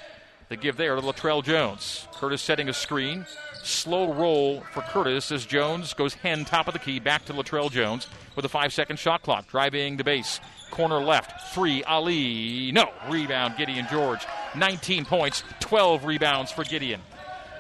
The 0.49 0.57
give 0.57 0.77
there 0.77 0.95
to 0.95 1.01
Latrell 1.01 1.43
Jones. 1.43 2.07
Curtis 2.15 2.43
setting 2.43 2.69
a 2.69 2.73
screen. 2.73 3.27
Slow 3.63 4.13
roll 4.13 4.61
for 4.73 4.83
Curtis 4.83 5.33
as 5.33 5.47
Jones 5.47 5.95
goes 5.95 6.15
hen 6.15 6.45
top 6.45 6.69
of 6.69 6.75
the 6.75 6.79
key 6.79 7.01
back 7.01 7.25
to 7.25 7.33
Latrell 7.33 7.71
Jones 7.71 8.07
with 8.37 8.45
a 8.45 8.49
five 8.49 8.73
second 8.73 8.99
shot 8.99 9.23
clock. 9.23 9.49
Driving 9.49 9.97
the 9.97 10.05
base. 10.05 10.41
Corner 10.71 11.01
left. 11.01 11.55
Three. 11.55 11.83
Ali. 11.85 12.71
No. 12.73 12.91
Rebound. 13.09 13.57
Gideon 13.57 13.87
George. 13.91 14.27
19 14.57 15.05
points. 15.05 15.43
12 15.61 16.05
rebounds 16.05 16.53
for 16.53 16.65
Gideon. 16.65 17.01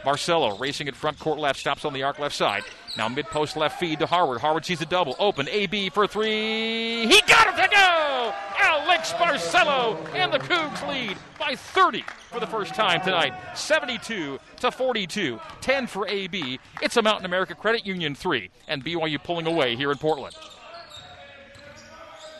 Barcelo 0.04 0.58
racing 0.60 0.88
at 0.88 0.94
front 0.94 1.18
court 1.18 1.38
left. 1.38 1.60
Stops 1.60 1.84
on 1.84 1.92
the 1.92 2.02
arc 2.02 2.18
left 2.18 2.34
side. 2.34 2.62
Now 2.96 3.08
mid 3.08 3.26
post 3.26 3.56
left 3.56 3.80
feed 3.80 4.00
to 4.00 4.06
Harward. 4.06 4.40
Harward 4.40 4.64
sees 4.64 4.80
a 4.82 4.86
double. 4.86 5.16
Open. 5.18 5.48
AB 5.48 5.90
for 5.90 6.06
three. 6.06 7.06
He 7.06 7.20
got 7.22 7.48
it 7.48 7.62
to 7.62 7.68
go! 7.74 8.34
Alex 8.58 9.12
Barcelo 9.12 9.96
and 10.14 10.32
the 10.32 10.38
Cougs 10.38 10.86
lead 10.88 11.16
by 11.38 11.56
30 11.56 12.04
for 12.30 12.40
the 12.40 12.46
first 12.46 12.74
time 12.74 13.00
tonight. 13.00 13.32
72 13.56 14.38
to 14.60 14.70
42. 14.70 15.40
10 15.60 15.86
for 15.86 16.06
AB. 16.06 16.58
It's 16.80 16.96
a 16.96 17.02
Mountain 17.02 17.24
America 17.24 17.54
Credit 17.54 17.86
Union 17.86 18.14
3. 18.14 18.50
And 18.68 18.84
BYU 18.84 19.22
pulling 19.22 19.46
away 19.46 19.76
here 19.76 19.90
in 19.90 19.98
Portland. 19.98 20.34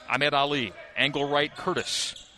Ahmed 0.09 0.35
Ali. 0.35 0.73
Angle 0.97 1.29
right 1.29 1.55
Curtis. 1.57 2.29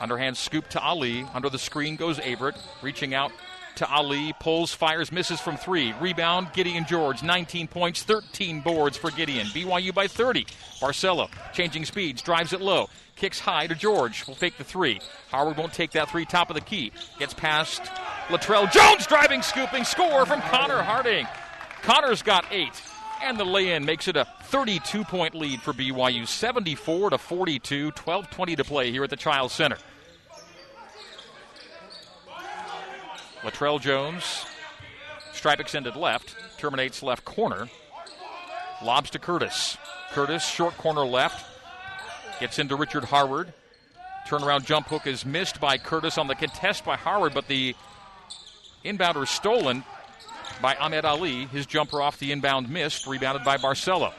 Underhand 0.00 0.36
scoop 0.36 0.68
to 0.70 0.80
Ali. 0.80 1.26
Under 1.34 1.50
the 1.50 1.58
screen 1.58 1.96
goes 1.96 2.20
Averette. 2.20 2.58
Reaching 2.82 3.14
out 3.14 3.32
to 3.78 3.90
Ali. 3.90 4.34
Pulls, 4.38 4.72
fires, 4.72 5.10
misses 5.10 5.40
from 5.40 5.56
three. 5.56 5.94
Rebound, 6.00 6.52
Gideon 6.52 6.84
George. 6.86 7.22
19 7.22 7.68
points, 7.68 8.02
13 8.02 8.60
boards 8.60 8.96
for 8.96 9.10
Gideon. 9.10 9.46
BYU 9.48 9.94
by 9.94 10.06
30. 10.06 10.44
Barcelo 10.80 11.28
changing 11.52 11.84
speeds, 11.84 12.22
drives 12.22 12.52
it 12.52 12.60
low. 12.60 12.88
Kicks 13.16 13.40
high 13.40 13.66
to 13.66 13.74
George. 13.74 14.26
Will 14.26 14.34
fake 14.34 14.58
the 14.58 14.64
three. 14.64 15.00
Howard 15.30 15.56
won't 15.56 15.72
take 15.72 15.92
that 15.92 16.10
three 16.10 16.24
top 16.24 16.50
of 16.50 16.54
the 16.54 16.60
key. 16.60 16.92
Gets 17.18 17.34
past 17.34 17.82
Latrell 18.28 18.70
Jones 18.70 19.06
driving, 19.06 19.42
scooping, 19.42 19.84
score 19.84 20.26
from 20.26 20.40
Connor 20.42 20.82
Harding. 20.82 21.26
Connor's 21.82 22.22
got 22.22 22.44
eight. 22.50 22.82
And 23.20 23.38
the 23.38 23.44
lay-in 23.44 23.84
makes 23.84 24.06
it 24.06 24.16
a 24.16 24.28
32-point 24.50 25.34
lead 25.34 25.60
for 25.60 25.72
BYU, 25.72 26.26
74 26.26 27.10
to 27.10 27.18
42, 27.18 27.90
12-20 27.90 28.56
to 28.56 28.64
play 28.64 28.92
here 28.92 29.02
at 29.02 29.10
the 29.10 29.16
Chiles 29.16 29.52
Center. 29.52 29.76
Latrell 33.42 33.80
Jones, 33.80 34.46
stripe 35.32 35.60
extended 35.60 35.96
left, 35.96 36.34
terminates 36.58 37.02
left 37.02 37.24
corner, 37.24 37.68
lobs 38.82 39.10
to 39.10 39.18
Curtis. 39.18 39.78
Curtis, 40.10 40.44
short 40.44 40.76
corner 40.76 41.04
left, 41.04 41.46
gets 42.40 42.58
into 42.58 42.76
Richard 42.76 43.04
Harward. 43.04 43.52
Turnaround 44.26 44.64
jump 44.64 44.88
hook 44.88 45.06
is 45.06 45.24
missed 45.24 45.60
by 45.60 45.78
Curtis 45.78 46.18
on 46.18 46.26
the 46.26 46.34
contest 46.34 46.84
by 46.84 46.96
Harward, 46.96 47.32
but 47.32 47.46
the 47.48 47.74
inbounder 48.84 49.22
is 49.22 49.30
stolen 49.30 49.84
by 50.60 50.74
Ahmed 50.74 51.04
Ali. 51.04 51.46
His 51.46 51.66
jumper 51.66 52.02
off 52.02 52.18
the 52.18 52.32
inbound 52.32 52.68
missed, 52.68 53.06
rebounded 53.06 53.44
by 53.44 53.56
Barcelo. 53.56 54.12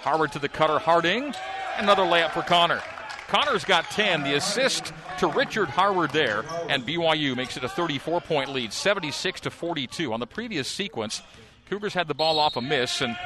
Harward 0.00 0.32
to 0.32 0.38
the 0.38 0.48
cutter, 0.48 0.78
Harding. 0.78 1.34
Another 1.78 2.02
layup 2.02 2.32
for 2.32 2.42
Connor. 2.42 2.82
Connor's 3.28 3.64
got 3.64 3.90
10. 3.90 4.22
The 4.22 4.34
assist 4.34 4.92
to 5.18 5.26
Richard 5.26 5.68
Harward 5.68 6.10
there, 6.10 6.44
and 6.68 6.86
BYU 6.86 7.36
makes 7.36 7.56
it 7.56 7.64
a 7.64 7.68
34 7.68 8.20
point 8.20 8.50
lead, 8.50 8.72
76 8.72 9.40
to 9.40 9.50
42. 9.50 10.12
On 10.12 10.20
the 10.20 10.26
previous 10.26 10.68
sequence, 10.68 11.22
Cougars 11.68 11.94
had 11.94 12.06
the 12.06 12.14
ball 12.14 12.38
off 12.38 12.56
a 12.56 12.60
miss, 12.60 13.00
and 13.00 13.16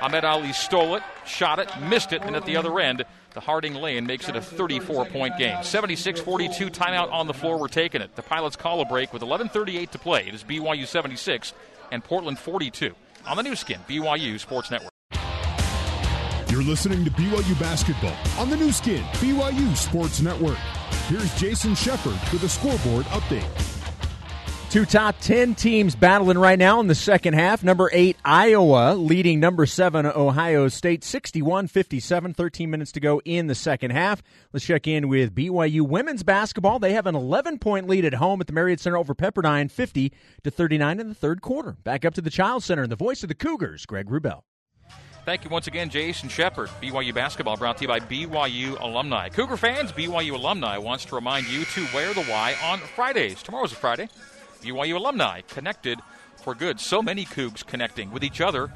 Ahmed 0.00 0.24
Ali 0.24 0.52
stole 0.52 0.94
it, 0.94 1.02
shot 1.26 1.58
it, 1.58 1.68
missed 1.80 2.12
it, 2.12 2.22
and 2.22 2.36
at 2.36 2.44
the 2.44 2.56
other 2.56 2.78
end, 2.78 3.04
the 3.34 3.40
Harding 3.40 3.74
lane 3.74 4.06
makes 4.06 4.28
it 4.28 4.36
a 4.36 4.40
34 4.40 5.06
point 5.06 5.36
game. 5.38 5.62
76 5.62 6.20
42, 6.20 6.70
timeout 6.70 7.12
on 7.12 7.26
the 7.26 7.34
floor. 7.34 7.58
We're 7.58 7.68
taking 7.68 8.00
it. 8.00 8.14
The 8.16 8.22
Pilots 8.22 8.56
call 8.56 8.80
a 8.80 8.84
break 8.84 9.12
with 9.12 9.22
11.38 9.22 9.90
to 9.90 9.98
play. 9.98 10.26
It 10.28 10.34
is 10.34 10.44
BYU 10.44 10.86
76 10.86 11.52
and 11.90 12.02
Portland 12.04 12.38
42 12.38 12.94
on 13.26 13.36
the 13.36 13.42
Nu 13.42 13.56
Skin, 13.56 13.80
BYU 13.88 14.38
Sports 14.38 14.70
Network. 14.70 14.92
Listening 16.68 17.02
to 17.06 17.10
BYU 17.12 17.58
basketball 17.58 18.14
on 18.38 18.50
the 18.50 18.56
Nu 18.58 18.70
Skin, 18.72 19.02
BYU 19.14 19.74
Sports 19.74 20.20
Network. 20.20 20.58
Here's 21.06 21.34
Jason 21.40 21.74
Shepard 21.74 22.18
with 22.30 22.42
a 22.42 22.48
scoreboard 22.48 23.06
update. 23.06 23.48
Two 24.68 24.84
top 24.84 25.18
10 25.20 25.54
teams 25.54 25.96
battling 25.96 26.36
right 26.36 26.58
now 26.58 26.78
in 26.80 26.86
the 26.86 26.94
second 26.94 27.32
half. 27.32 27.64
Number 27.64 27.88
8, 27.90 28.18
Iowa, 28.22 28.94
leading 28.96 29.40
number 29.40 29.64
7, 29.64 30.04
Ohio 30.04 30.68
State, 30.68 31.04
61 31.04 31.68
57. 31.68 32.34
13 32.34 32.70
minutes 32.70 32.92
to 32.92 33.00
go 33.00 33.22
in 33.24 33.46
the 33.46 33.54
second 33.54 33.92
half. 33.92 34.22
Let's 34.52 34.66
check 34.66 34.86
in 34.86 35.08
with 35.08 35.34
BYU 35.34 35.88
women's 35.88 36.22
basketball. 36.22 36.78
They 36.78 36.92
have 36.92 37.06
an 37.06 37.14
11 37.14 37.60
point 37.60 37.88
lead 37.88 38.04
at 38.04 38.12
home 38.12 38.42
at 38.42 38.46
the 38.46 38.52
Marriott 38.52 38.80
Center 38.80 38.98
over 38.98 39.14
Pepperdine, 39.14 39.70
50 39.70 40.12
to 40.44 40.50
39 40.50 41.00
in 41.00 41.08
the 41.08 41.14
third 41.14 41.40
quarter. 41.40 41.78
Back 41.82 42.04
up 42.04 42.12
to 42.12 42.20
the 42.20 42.28
Child 42.28 42.62
Center 42.62 42.82
and 42.82 42.92
the 42.92 42.96
voice 42.96 43.22
of 43.22 43.30
the 43.30 43.34
Cougars, 43.34 43.86
Greg 43.86 44.10
Wrubell. 44.10 44.42
Thank 45.28 45.44
you 45.44 45.50
once 45.50 45.66
again, 45.66 45.90
Jason 45.90 46.30
Shepard. 46.30 46.70
BYU 46.80 47.12
basketball 47.12 47.58
brought 47.58 47.76
to 47.76 47.82
you 47.82 47.88
by 47.88 48.00
BYU 48.00 48.80
alumni. 48.80 49.28
Cougar 49.28 49.58
fans, 49.58 49.92
BYU 49.92 50.32
alumni 50.32 50.78
wants 50.78 51.04
to 51.04 51.14
remind 51.14 51.46
you 51.46 51.66
to 51.66 51.86
wear 51.92 52.14
the 52.14 52.22
Y 52.22 52.56
on 52.64 52.78
Fridays. 52.78 53.42
Tomorrow's 53.42 53.72
a 53.72 53.74
Friday. 53.74 54.08
BYU 54.62 54.96
alumni 54.96 55.42
connected 55.42 56.00
for 56.42 56.54
good. 56.54 56.80
So 56.80 57.02
many 57.02 57.26
Cougs 57.26 57.62
connecting 57.62 58.10
with 58.10 58.24
each 58.24 58.40
other. 58.40 58.72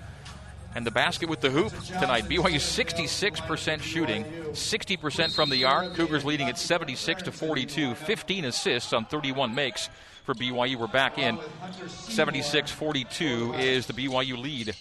And 0.75 0.87
the 0.87 0.91
basket 0.91 1.31
with 1.31 1.41
the 1.41 1.49
hoop 1.49 1.73
tonight. 1.87 2.25
BYU 2.25 2.57
66% 2.57 3.81
shooting, 3.81 4.25
60% 4.25 5.35
from 5.35 5.49
the 5.49 5.65
arc. 5.65 5.95
Cougars 5.95 6.23
leading 6.23 6.51
at 6.51 6.59
76 6.59 7.23
to 7.23 7.33
42, 7.33 7.95
15 7.95 8.45
assists 8.45 8.93
on 8.93 9.07
31 9.07 9.55
makes 9.55 9.89
for 10.25 10.35
BYU. 10.35 10.77
We're 10.77 10.87
back 10.87 11.17
in 11.17 11.39
76 11.87 12.71
42 12.71 13.55
is 13.55 13.87
the 13.87 13.95
BYU 13.95 14.37
lead. 14.37 14.77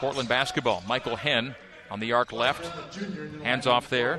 Portland 0.00 0.30
basketball. 0.30 0.82
Michael 0.88 1.16
Henn 1.16 1.54
on 1.90 2.00
the 2.00 2.12
arc 2.12 2.32
left. 2.32 2.64
Hands 3.42 3.66
off 3.66 3.90
there 3.90 4.18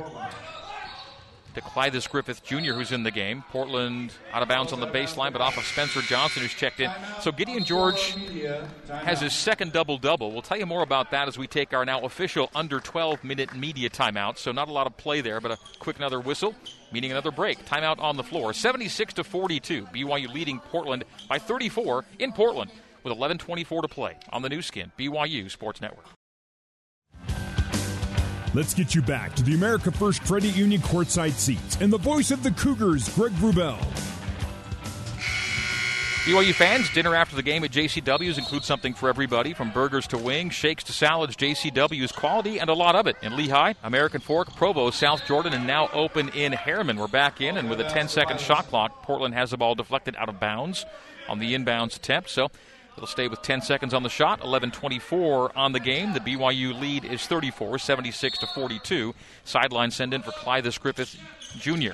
to 1.56 1.62
Clydes 1.62 2.08
Griffith 2.08 2.44
Jr., 2.44 2.74
who's 2.74 2.92
in 2.92 3.02
the 3.04 3.12
game. 3.12 3.44
Portland 3.50 4.14
out 4.32 4.42
of 4.42 4.48
bounds 4.48 4.72
on 4.72 4.80
the 4.80 4.88
baseline, 4.88 5.34
but 5.34 5.42
off 5.42 5.58
of 5.58 5.66
Spencer 5.66 6.02
Johnson, 6.02 6.44
who's 6.44 6.54
checked 6.54 6.80
in. 6.80 6.92
So 7.20 7.32
Gideon 7.32 7.64
George 7.64 8.16
has 8.88 9.22
his 9.22 9.34
second 9.34 9.74
double 9.74 9.98
double. 9.98 10.32
We'll 10.32 10.44
tell 10.44 10.58
you 10.58 10.68
more 10.68 10.84
about 10.84 11.12
that 11.12 11.28
as 11.28 11.38
we 11.38 11.48
take 11.48 11.74
our 11.74 11.84
now 11.84 12.02
official 12.02 12.50
under 12.56 12.80
12 12.80 13.24
minute 13.24 13.56
media 13.56 13.90
timeout. 13.90 14.38
So 14.38 14.52
not 14.52 14.70
a 14.70 14.72
lot 14.72 14.88
of 14.88 14.96
play 14.98 15.22
there, 15.22 15.42
but 15.42 15.52
a 15.52 15.58
quick 15.80 15.98
another 15.98 16.20
whistle, 16.20 16.54
meaning 16.92 17.12
another 17.12 17.32
break. 17.32 17.66
Timeout 17.66 18.00
on 18.00 18.18
the 18.18 18.24
floor. 18.24 18.54
76 18.54 19.16
to 19.16 19.24
42. 19.24 19.88
BYU 19.88 20.32
leading 20.32 20.60
Portland 20.60 21.04
by 21.28 21.40
34 21.40 22.06
in 22.20 22.32
Portland 22.34 22.72
with 23.04 23.14
11:24 23.14 23.82
to 23.82 23.88
play 23.88 24.18
on 24.32 24.42
the 24.42 24.50
Nu 24.50 24.62
Skin 24.62 24.92
BYU 24.98 25.50
Sports 25.50 25.82
Network. 25.82 26.06
Let's 28.54 28.74
get 28.74 28.94
you 28.94 29.02
back 29.02 29.34
to 29.36 29.44
the 29.44 29.54
America 29.54 29.92
First 29.92 30.26
Credit 30.26 30.54
Union 30.56 30.82
courtside 30.82 31.32
seats 31.32 31.78
and 31.80 31.92
the 31.92 31.98
voice 31.98 32.32
of 32.32 32.44
the 32.44 32.52
Cougars, 32.52 33.08
Greg 33.16 33.32
Wrubell. 33.34 33.80
BYU 36.26 36.54
fans, 36.54 36.88
dinner 36.92 37.16
after 37.16 37.36
the 37.36 37.42
game 37.42 37.64
at 37.64 37.72
JCW's 37.72 38.38
includes 38.38 38.68
something 38.68 38.94
for 38.94 39.10
everybody 39.10 39.56
from 39.56 39.72
burgers 39.72 40.06
to 40.08 40.20
wings, 40.20 40.54
shakes 40.54 40.84
to 40.84 40.94
salads. 40.94 41.36
JCW's 41.36 42.12
quality 42.12 42.60
and 42.60 42.70
a 42.70 42.76
lot 42.76 42.96
of 42.96 43.08
it 43.08 43.16
in 43.24 43.32
Lehi, 43.32 43.74
American 43.84 44.22
Fork, 44.22 44.56
Provo, 44.56 44.92
South 44.92 45.26
Jordan, 45.26 45.54
and 45.54 45.66
now 45.66 45.90
open 45.94 46.30
in 46.30 46.52
Herriman. 46.52 47.00
We're 47.00 47.08
back 47.08 47.42
in, 47.42 47.58
and 47.58 47.72
with 47.72 47.80
a 47.80 47.90
10 47.90 48.08
second 48.08 48.40
shot 48.40 48.68
clock, 48.68 49.02
Portland 49.02 49.34
has 49.34 49.50
the 49.50 49.58
ball 49.58 49.74
deflected 49.74 50.16
out 50.16 50.30
of 50.30 50.40
bounds 50.40 50.86
on 51.28 51.40
the 51.40 51.56
inbounds 51.56 51.96
attempt. 51.96 52.30
So 52.30 52.50
It'll 52.96 53.08
stay 53.08 53.28
with 53.28 53.42
10 53.42 53.62
seconds 53.62 53.94
on 53.94 54.04
the 54.04 54.10
shot, 54.10 54.42
11:24 54.42 55.52
on 55.56 55.72
the 55.72 55.80
game. 55.80 56.14
The 56.14 56.20
BYU 56.20 56.80
lead 56.80 57.06
is 57.06 57.26
34, 57.26 57.80
76 57.80 58.38
to 58.40 58.48
42. 58.48 59.16
Sideline 59.44 59.92
send 59.92 60.14
in 60.14 60.22
for 60.22 60.32
Clydes 60.32 60.80
Griffith 60.80 61.18
Jr. 61.58 61.94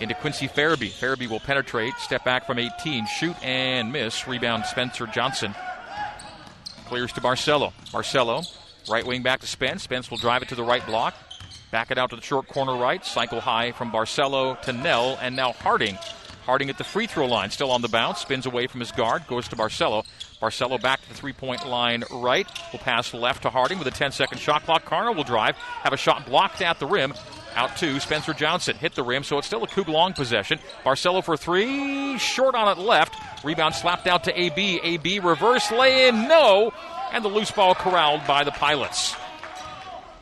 Into 0.00 0.14
Quincy 0.14 0.48
Farabee. 0.48 0.90
Farabee 0.90 1.28
will 1.28 1.40
penetrate, 1.40 1.94
step 1.98 2.24
back 2.24 2.46
from 2.46 2.58
18, 2.58 3.06
shoot 3.06 3.36
and 3.42 3.92
miss. 3.92 4.26
Rebound 4.26 4.64
Spencer 4.66 5.06
Johnson. 5.06 5.54
Clears 6.86 7.12
to 7.12 7.20
Barcelo. 7.20 7.72
Barcelo, 7.92 8.44
right 8.90 9.06
wing 9.06 9.22
back 9.22 9.40
to 9.40 9.46
Spence. 9.46 9.84
Spence 9.84 10.10
will 10.10 10.18
drive 10.18 10.42
it 10.42 10.48
to 10.48 10.54
the 10.54 10.64
right 10.64 10.84
block. 10.84 11.14
Back 11.70 11.92
it 11.92 11.98
out 11.98 12.10
to 12.10 12.16
the 12.16 12.22
short 12.22 12.48
corner 12.48 12.76
right. 12.76 13.04
Cycle 13.04 13.40
high 13.40 13.70
from 13.70 13.92
Barcelo 13.92 14.60
to 14.62 14.72
Knell, 14.72 15.16
and 15.20 15.36
now 15.36 15.52
Harding 15.52 15.96
Harding 16.50 16.68
at 16.68 16.78
the 16.78 16.82
free 16.82 17.06
throw 17.06 17.26
line, 17.26 17.50
still 17.50 17.70
on 17.70 17.80
the 17.80 17.88
bounce, 17.88 18.22
spins 18.22 18.44
away 18.44 18.66
from 18.66 18.80
his 18.80 18.90
guard, 18.90 19.24
goes 19.28 19.46
to 19.46 19.54
Barcelo. 19.54 20.04
Barcelo 20.42 20.82
back 20.82 21.00
to 21.00 21.08
the 21.08 21.14
three 21.14 21.32
point 21.32 21.64
line 21.64 22.02
right. 22.10 22.44
Will 22.72 22.80
pass 22.80 23.14
left 23.14 23.42
to 23.42 23.50
Harding 23.50 23.78
with 23.78 23.86
a 23.86 23.92
10 23.92 24.10
second 24.10 24.38
shot 24.38 24.64
clock. 24.64 24.84
Carnell 24.84 25.14
will 25.14 25.22
drive, 25.22 25.54
have 25.54 25.92
a 25.92 25.96
shot 25.96 26.26
blocked 26.26 26.60
at 26.60 26.80
the 26.80 26.86
rim. 26.86 27.14
Out 27.54 27.76
to 27.76 28.00
Spencer 28.00 28.34
Johnson. 28.34 28.74
Hit 28.74 28.96
the 28.96 29.04
rim, 29.04 29.22
so 29.22 29.38
it's 29.38 29.46
still 29.46 29.62
a 29.62 29.68
Coug 29.68 29.86
long 29.86 30.12
possession. 30.12 30.58
Barcelo 30.84 31.22
for 31.22 31.36
three. 31.36 32.18
Short 32.18 32.56
on 32.56 32.66
it 32.66 32.82
left. 32.82 33.14
Rebound 33.44 33.76
slapped 33.76 34.08
out 34.08 34.24
to 34.24 34.36
AB. 34.36 34.80
AB 34.82 35.20
reverse 35.20 35.70
lay 35.70 36.08
in. 36.08 36.26
No. 36.26 36.72
And 37.12 37.24
the 37.24 37.28
loose 37.28 37.52
ball 37.52 37.76
corralled 37.76 38.26
by 38.26 38.42
the 38.42 38.50
Pilots. 38.50 39.14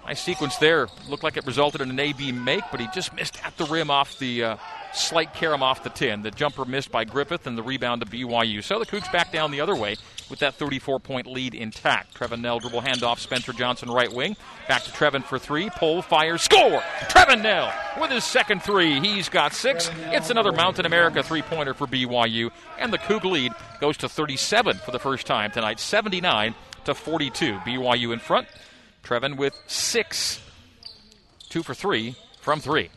Nice 0.04 0.22
sequence 0.22 0.58
there. 0.58 0.88
Looked 1.08 1.22
like 1.22 1.38
it 1.38 1.46
resulted 1.46 1.80
in 1.80 1.88
an 1.88 1.98
AB 1.98 2.32
make, 2.32 2.64
but 2.70 2.80
he 2.80 2.88
just 2.94 3.14
missed 3.14 3.42
at 3.46 3.56
the 3.56 3.64
rim 3.64 3.90
off 3.90 4.18
the 4.18 4.44
uh, 4.44 4.56
slight 4.92 5.34
carom 5.34 5.62
off 5.62 5.82
the 5.82 5.90
10. 5.90 6.22
The 6.22 6.30
jumper 6.30 6.64
missed 6.64 6.90
by 6.90 7.04
Griffith 7.04 7.46
and 7.46 7.56
the 7.56 7.62
rebound 7.62 8.02
to 8.02 8.06
BYU. 8.06 8.62
So 8.62 8.78
the 8.78 8.86
Cougs 8.86 9.10
back 9.12 9.32
down 9.32 9.50
the 9.50 9.60
other 9.60 9.76
way 9.76 9.96
with 10.30 10.38
that 10.40 10.54
34 10.54 10.98
point 11.00 11.26
lead 11.26 11.54
intact. 11.54 12.14
Trevin 12.14 12.40
Knell 12.40 12.58
dribble 12.58 12.82
handoff, 12.82 13.18
Spencer 13.18 13.52
Johnson 13.52 13.90
right 13.90 14.12
wing. 14.12 14.36
Back 14.66 14.82
to 14.84 14.90
Trevin 14.90 15.24
for 15.24 15.38
three. 15.38 15.70
Pull, 15.70 16.02
fire, 16.02 16.38
score! 16.38 16.80
Trevin 17.08 17.42
Knell 17.42 17.72
with 18.00 18.10
his 18.10 18.24
second 18.24 18.62
three. 18.62 19.00
He's 19.00 19.28
got 19.28 19.54
six. 19.54 19.90
It's 20.06 20.30
another 20.30 20.52
Mountain 20.52 20.86
America 20.86 21.22
three 21.22 21.42
pointer 21.42 21.74
for 21.74 21.86
BYU. 21.86 22.50
And 22.78 22.92
the 22.92 22.98
Coug 22.98 23.24
lead 23.24 23.52
goes 23.80 23.96
to 23.98 24.08
37 24.08 24.78
for 24.78 24.90
the 24.90 24.98
first 24.98 25.26
time 25.26 25.50
tonight, 25.50 25.80
79 25.80 26.54
to 26.84 26.94
42. 26.94 27.58
BYU 27.58 28.12
in 28.12 28.18
front. 28.18 28.48
Trevin 29.04 29.36
with 29.36 29.54
six. 29.66 30.40
Two 31.48 31.62
for 31.62 31.74
three 31.74 32.14
from 32.40 32.60
three. 32.60 32.90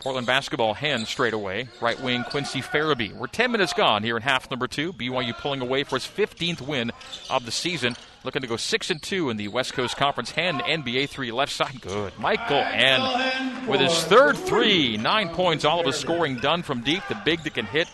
Portland 0.00 0.26
basketball 0.26 0.74
hands 0.74 1.08
straight 1.08 1.34
away. 1.34 1.68
Right 1.80 2.00
wing 2.00 2.24
Quincy 2.24 2.60
Farabee. 2.60 3.12
We're 3.12 3.26
10 3.26 3.50
minutes 3.50 3.72
gone 3.72 4.02
here 4.02 4.16
in 4.16 4.22
half 4.22 4.50
number 4.50 4.68
two. 4.68 4.92
BYU 4.92 5.36
pulling 5.36 5.60
away 5.60 5.84
for 5.84 5.96
its 5.96 6.06
15th 6.06 6.60
win 6.60 6.92
of 7.30 7.44
the 7.44 7.52
season 7.52 7.96
looking 8.26 8.42
to 8.42 8.48
go 8.48 8.56
six 8.56 8.90
and 8.90 9.00
two 9.00 9.30
in 9.30 9.36
the 9.36 9.48
West 9.48 9.72
Coast 9.72 9.96
Conference. 9.96 10.32
Hand 10.32 10.60
NBA 10.60 11.08
three 11.08 11.32
left 11.32 11.52
side, 11.52 11.80
good. 11.80 12.12
Michael 12.18 12.62
Henn 12.62 13.66
with 13.66 13.80
his 13.80 14.04
third 14.04 14.36
three, 14.36 14.96
nine 14.96 15.30
points. 15.30 15.64
All 15.64 15.80
of 15.80 15.86
his 15.86 15.96
scoring 15.96 16.36
done 16.36 16.62
from 16.62 16.82
deep. 16.82 17.02
The 17.08 17.20
big 17.24 17.44
that 17.44 17.54
can 17.54 17.66
hit 17.66 17.88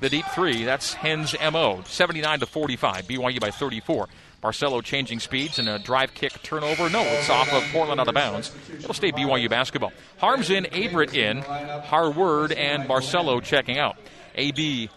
the 0.00 0.10
deep 0.10 0.26
three. 0.26 0.64
That's 0.64 0.92
Henn's 0.92 1.34
mo. 1.52 1.82
79 1.86 2.40
to 2.40 2.46
45. 2.46 3.06
BYU 3.06 3.40
by 3.40 3.50
34. 3.50 4.08
Barcelo 4.42 4.82
changing 4.82 5.20
speeds 5.20 5.58
and 5.60 5.68
a 5.68 5.78
drive 5.78 6.14
kick 6.14 6.42
turnover. 6.42 6.90
No, 6.90 7.00
it's 7.02 7.30
off 7.30 7.52
of 7.52 7.62
Portland 7.72 8.00
out 8.00 8.08
of 8.08 8.14
bounds. 8.14 8.50
It'll 8.72 8.92
stay 8.92 9.12
BYU 9.12 9.48
basketball. 9.48 9.92
Haarms 10.20 10.50
in, 10.50 10.66
Averette 10.66 11.14
in, 11.14 11.38
Harward 11.38 12.50
and 12.52 12.88
Barcelo 12.88 13.40
checking 13.42 13.78
out. 13.78 13.96
AB 14.34 14.90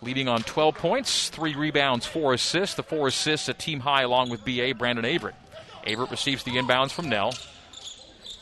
leading 0.00 0.28
on 0.28 0.42
12 0.42 0.76
points, 0.76 1.28
three 1.30 1.56
rebounds, 1.56 2.06
four 2.06 2.34
assists. 2.34 2.76
The 2.76 2.84
four 2.84 3.08
assists 3.08 3.48
a 3.48 3.54
team 3.54 3.80
high 3.80 4.02
along 4.02 4.30
with 4.30 4.44
BA 4.44 4.74
Brandon 4.78 5.04
Averette. 5.04 5.34
Averette 5.86 6.10
receives 6.12 6.44
the 6.44 6.52
inbounds 6.52 6.92
from 6.92 7.08
Knell. 7.08 7.34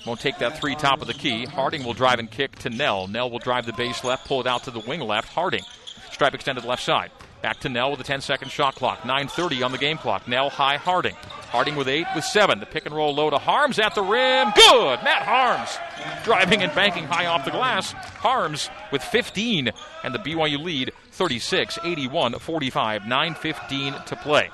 Won't 0.04 0.21
take 0.21 0.38
that 0.38 0.59
three 0.59 0.75
top 0.75 1.00
of 1.00 1.06
the 1.06 1.14
key. 1.14 1.47
Harding 1.47 1.85
will 1.85 1.94
drive 1.94 2.18
and 2.18 2.30
kick 2.30 2.56
to 2.59 2.71
Knell. 2.71 3.06
Knell 3.06 3.30
will 3.30 3.38
drive 3.38 3.64
the 3.64 3.73
base 3.73 4.04
left, 4.04 4.26
pull 4.26 4.40
it 4.40 4.47
out 4.47 4.64
to 4.64 4.71
the 4.71 4.80
wing 4.80 5.00
left. 5.00 5.28
Harding. 5.28 5.62
Stripe 6.11 6.35
extended 6.35 6.64
left 6.64 6.82
side. 6.82 7.11
Back 7.42 7.58
to 7.61 7.68
Knell 7.68 7.90
with 7.90 8.00
a 8.00 8.04
10 8.04 8.20
second 8.20 8.52
shot 8.52 8.76
clock. 8.76 9.00
9.30 9.00 9.64
on 9.64 9.72
the 9.72 9.78
game 9.78 9.99
clock. 9.99 10.28
Knell 10.28 10.49
high 10.49 10.76
Harding. 10.76 11.16
Harding 11.50 11.75
with 11.75 11.88
eight 11.88 12.06
with 12.14 12.25
seven. 12.25 12.61
The 12.61 12.66
pick 12.66 12.87
and 12.87 12.94
roll 12.94 13.12
low 13.12 13.30
to 13.30 13.37
Haarms 13.37 13.82
at 13.82 13.96
the 13.96 14.02
rim. 14.02 14.52
Good! 14.54 15.02
Matt 15.02 15.26
Haarms 15.26 16.25
driving 16.25 16.62
and 16.62 16.72
banking 16.75 17.04
high 17.04 17.26
off 17.26 17.44
the 17.44 17.50
glass. 17.50 17.92
Haarms 17.92 18.70
with 18.92 19.02
15 19.02 19.72
and 20.04 20.14
the 20.14 20.20
BYU 20.20 20.62
lead 20.62 20.92
36 21.11 21.80
81 21.84 22.38
45. 22.38 23.02
9.15 23.02 24.04
to 24.06 24.16
play. 24.16 24.49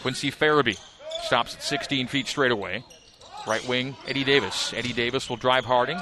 Quincy 0.00 0.30
Farabee 0.30 0.78
stops 1.22 1.56
at 1.56 1.62
16 1.62 2.06
feet 2.06 2.28
straight 2.28 2.52
away. 2.52 2.84
Right 3.46 3.66
wing, 3.66 3.96
Eddie 4.06 4.24
Davis. 4.24 4.72
Eddie 4.74 4.92
Davis 4.92 5.28
will 5.28 5.36
drive 5.36 5.64
Harding 5.64 5.98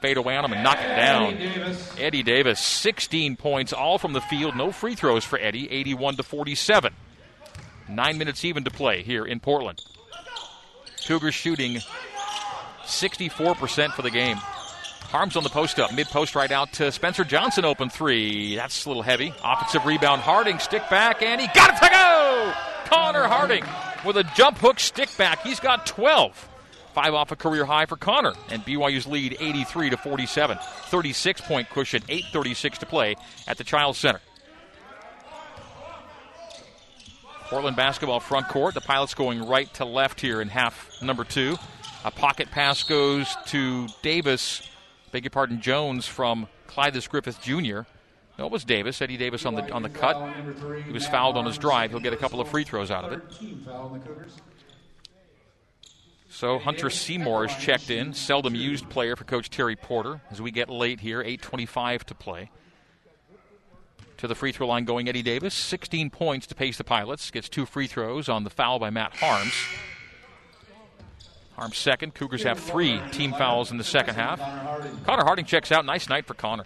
fade 0.00 0.16
away 0.16 0.36
on 0.36 0.44
him 0.44 0.52
and 0.52 0.62
knock 0.62 0.78
it 0.78 0.96
down. 0.96 1.34
Eddie 1.34 1.48
Davis. 1.48 1.96
Eddie 1.98 2.22
Davis, 2.22 2.60
16 2.60 3.36
points, 3.36 3.72
all 3.72 3.98
from 3.98 4.12
the 4.12 4.20
field. 4.20 4.56
No 4.56 4.72
free 4.72 4.94
throws 4.94 5.24
for 5.24 5.38
Eddie, 5.38 5.70
81 5.70 6.16
to 6.16 6.22
47. 6.22 6.92
Nine 7.88 8.18
minutes 8.18 8.44
even 8.44 8.64
to 8.64 8.70
play 8.70 9.02
here 9.02 9.24
in 9.24 9.40
Portland. 9.40 9.82
Cougars 11.06 11.34
shooting 11.34 11.80
64% 12.84 13.92
for 13.92 14.02
the 14.02 14.10
game. 14.10 14.36
Haarms 14.36 15.36
on 15.36 15.42
the 15.42 15.50
post 15.50 15.80
up, 15.80 15.92
mid 15.92 16.06
post 16.06 16.36
right 16.36 16.52
out 16.52 16.72
to 16.74 16.92
Spencer 16.92 17.24
Johnson, 17.24 17.64
open 17.64 17.90
three. 17.90 18.54
That's 18.54 18.86
a 18.86 18.88
little 18.88 19.02
heavy. 19.02 19.34
Offensive 19.42 19.84
rebound, 19.84 20.20
Harding, 20.20 20.60
stick 20.60 20.88
back, 20.88 21.20
and 21.20 21.40
he 21.40 21.48
got 21.48 21.70
it 21.70 21.84
to 21.84 21.90
go! 21.90 22.52
Connor 22.84 23.24
Harding 23.24 23.64
with 24.04 24.16
a 24.16 24.24
jump 24.36 24.58
hook 24.58 24.78
stick 24.78 25.08
back. 25.16 25.42
He's 25.42 25.58
got 25.58 25.84
12. 25.86 26.48
Five 26.94 27.14
off 27.14 27.30
a 27.30 27.36
career 27.36 27.64
high 27.64 27.86
for 27.86 27.96
Connor, 27.96 28.32
and 28.48 28.64
BYU's 28.64 29.06
lead 29.06 29.36
83 29.38 29.90
to 29.90 29.96
47. 29.96 30.58
36 30.60 31.40
point 31.42 31.70
cushion, 31.70 32.02
8:36 32.08 32.78
to 32.78 32.86
play 32.86 33.16
at 33.46 33.58
the 33.58 33.64
Chiles 33.64 33.96
Center. 33.96 34.20
Portland 37.50 37.76
basketball 37.76 38.20
front 38.20 38.48
court. 38.48 38.74
The 38.74 38.80
Pilots 38.80 39.14
going 39.14 39.46
right 39.46 39.72
to 39.74 39.84
left 39.84 40.20
here 40.20 40.40
in 40.40 40.48
half 40.48 41.02
number 41.02 41.24
two. 41.24 41.56
A 42.04 42.10
pocket 42.10 42.50
pass 42.50 42.82
goes 42.82 43.36
to 43.46 43.88
Davis, 44.02 44.68
beg 45.10 45.24
your 45.24 45.30
pardon, 45.30 45.60
Jones 45.60 46.06
from 46.06 46.48
Clyde 46.68 46.96
Griffith 47.08 47.42
Jr. 47.42 47.80
No, 48.38 48.46
it 48.46 48.52
was 48.52 48.64
Davis, 48.64 49.02
Eddie 49.02 49.16
Davis 49.16 49.44
on 49.44 49.54
the 49.54 49.70
on 49.70 49.82
the 49.82 49.90
cut. 49.90 50.16
He 50.86 50.92
was 50.92 51.06
fouled 51.06 51.36
on 51.36 51.44
his 51.44 51.58
drive. 51.58 51.90
He'll 51.90 52.00
get 52.00 52.12
a 52.14 52.16
couple 52.16 52.40
of 52.40 52.48
free 52.48 52.64
throws 52.64 52.90
out 52.90 53.04
of 53.04 53.12
it. 53.12 53.20
So 56.30 56.60
Hunter 56.60 56.90
Seymour 56.90 57.46
is 57.46 57.56
checked 57.56 57.90
in, 57.90 58.14
seldom 58.14 58.54
used 58.54 58.88
player 58.88 59.16
for 59.16 59.24
Coach 59.24 59.50
Terry 59.50 59.74
Porter 59.74 60.20
as 60.30 60.40
we 60.40 60.52
get 60.52 60.70
late 60.70 61.00
here, 61.00 61.22
8:25 61.22 62.04
to 62.04 62.14
play. 62.14 62.50
To 64.18 64.28
the 64.28 64.36
free 64.36 64.52
throw 64.52 64.68
line 64.68 64.84
going 64.84 65.08
Eddie 65.08 65.22
Davis, 65.22 65.54
16 65.54 66.08
points 66.08 66.46
to 66.46 66.54
pace 66.54 66.78
the 66.78 66.84
Pilots. 66.84 67.30
Gets 67.32 67.48
two 67.48 67.66
free 67.66 67.88
throws 67.88 68.28
on 68.28 68.44
the 68.44 68.50
foul 68.50 68.78
by 68.78 68.90
Matt 68.90 69.14
Haarms. 69.14 69.52
Haarms 71.58 71.74
second. 71.74 72.14
Cougars 72.14 72.44
have 72.44 72.60
three 72.60 73.00
team 73.10 73.32
fouls 73.32 73.72
in 73.72 73.76
the 73.76 73.84
second 73.84 74.14
half. 74.14 74.38
Connor 75.04 75.24
Harding 75.24 75.46
checks 75.46 75.72
out. 75.72 75.84
Nice 75.84 76.08
night 76.08 76.26
for 76.26 76.34
Connor. 76.34 76.64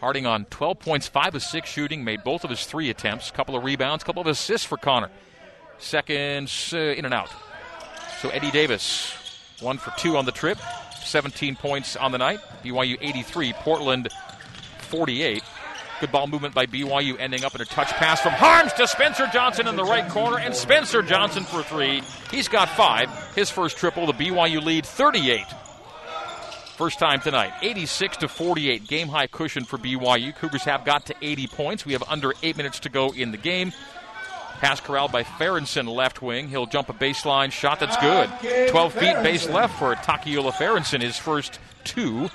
Harding 0.00 0.26
on 0.26 0.46
12 0.46 0.78
points, 0.78 1.06
5 1.06 1.34
of 1.34 1.42
6 1.42 1.68
shooting, 1.68 2.02
made 2.02 2.24
both 2.24 2.44
of 2.44 2.50
his 2.50 2.64
three 2.64 2.88
attempts, 2.88 3.30
couple 3.32 3.56
of 3.56 3.64
rebounds, 3.64 4.04
couple 4.04 4.22
of 4.22 4.28
assists 4.28 4.66
for 4.66 4.78
Connor 4.78 5.10
seconds 5.78 6.72
uh, 6.74 6.78
in 6.78 7.04
and 7.04 7.14
out. 7.14 7.30
So 8.20 8.30
Eddie 8.30 8.50
Davis, 8.50 9.14
one 9.60 9.78
for 9.78 9.92
two 9.98 10.16
on 10.16 10.24
the 10.24 10.32
trip, 10.32 10.58
17 11.04 11.56
points 11.56 11.96
on 11.96 12.12
the 12.12 12.18
night. 12.18 12.40
BYU 12.64 12.98
83, 13.00 13.52
Portland 13.54 14.08
48. 14.80 15.42
Good 16.00 16.12
ball 16.12 16.28
movement 16.28 16.54
by 16.54 16.66
BYU, 16.66 17.18
ending 17.18 17.44
up 17.44 17.56
in 17.56 17.60
a 17.60 17.64
touch 17.64 17.88
pass 17.88 18.20
from 18.20 18.32
Haarms 18.32 18.72
to 18.76 18.86
Spencer 18.86 19.26
Johnson 19.32 19.66
in 19.66 19.74
the 19.74 19.82
right 19.82 20.08
corner, 20.08 20.38
and 20.38 20.54
Spencer 20.54 21.02
Johnson 21.02 21.42
for 21.42 21.62
three. 21.62 22.02
He's 22.30 22.46
got 22.46 22.68
five. 22.68 23.10
His 23.34 23.50
first 23.50 23.76
triple, 23.76 24.06
the 24.06 24.12
BYU 24.12 24.62
lead 24.62 24.86
38. 24.86 25.44
First 26.76 27.00
time 27.00 27.18
tonight, 27.18 27.52
86 27.60 28.18
to 28.18 28.28
48, 28.28 28.86
game 28.86 29.08
high 29.08 29.26
cushion 29.26 29.64
for 29.64 29.78
BYU. 29.78 30.36
Cougars 30.36 30.62
have 30.62 30.84
got 30.84 31.06
to 31.06 31.14
80 31.20 31.48
points. 31.48 31.84
We 31.84 31.94
have 31.94 32.04
under 32.06 32.32
eight 32.44 32.56
minutes 32.56 32.78
to 32.80 32.88
go 32.88 33.10
in 33.10 33.32
the 33.32 33.36
game. 33.36 33.72
Pass 34.58 34.80
corralled 34.80 35.12
by 35.12 35.22
Farronson, 35.22 35.86
left 35.86 36.20
wing. 36.20 36.48
He'll 36.48 36.66
jump 36.66 36.88
a 36.88 36.92
baseline 36.92 37.52
shot 37.52 37.80
that's 37.80 37.96
good. 37.98 38.28
12 38.70 38.92
feet 38.92 39.22
base 39.22 39.48
left 39.48 39.78
for 39.78 39.94
Takiula 39.94 40.52
Farronson, 40.54 41.00
his 41.00 41.16
first 41.16 41.58
two. 41.84 42.28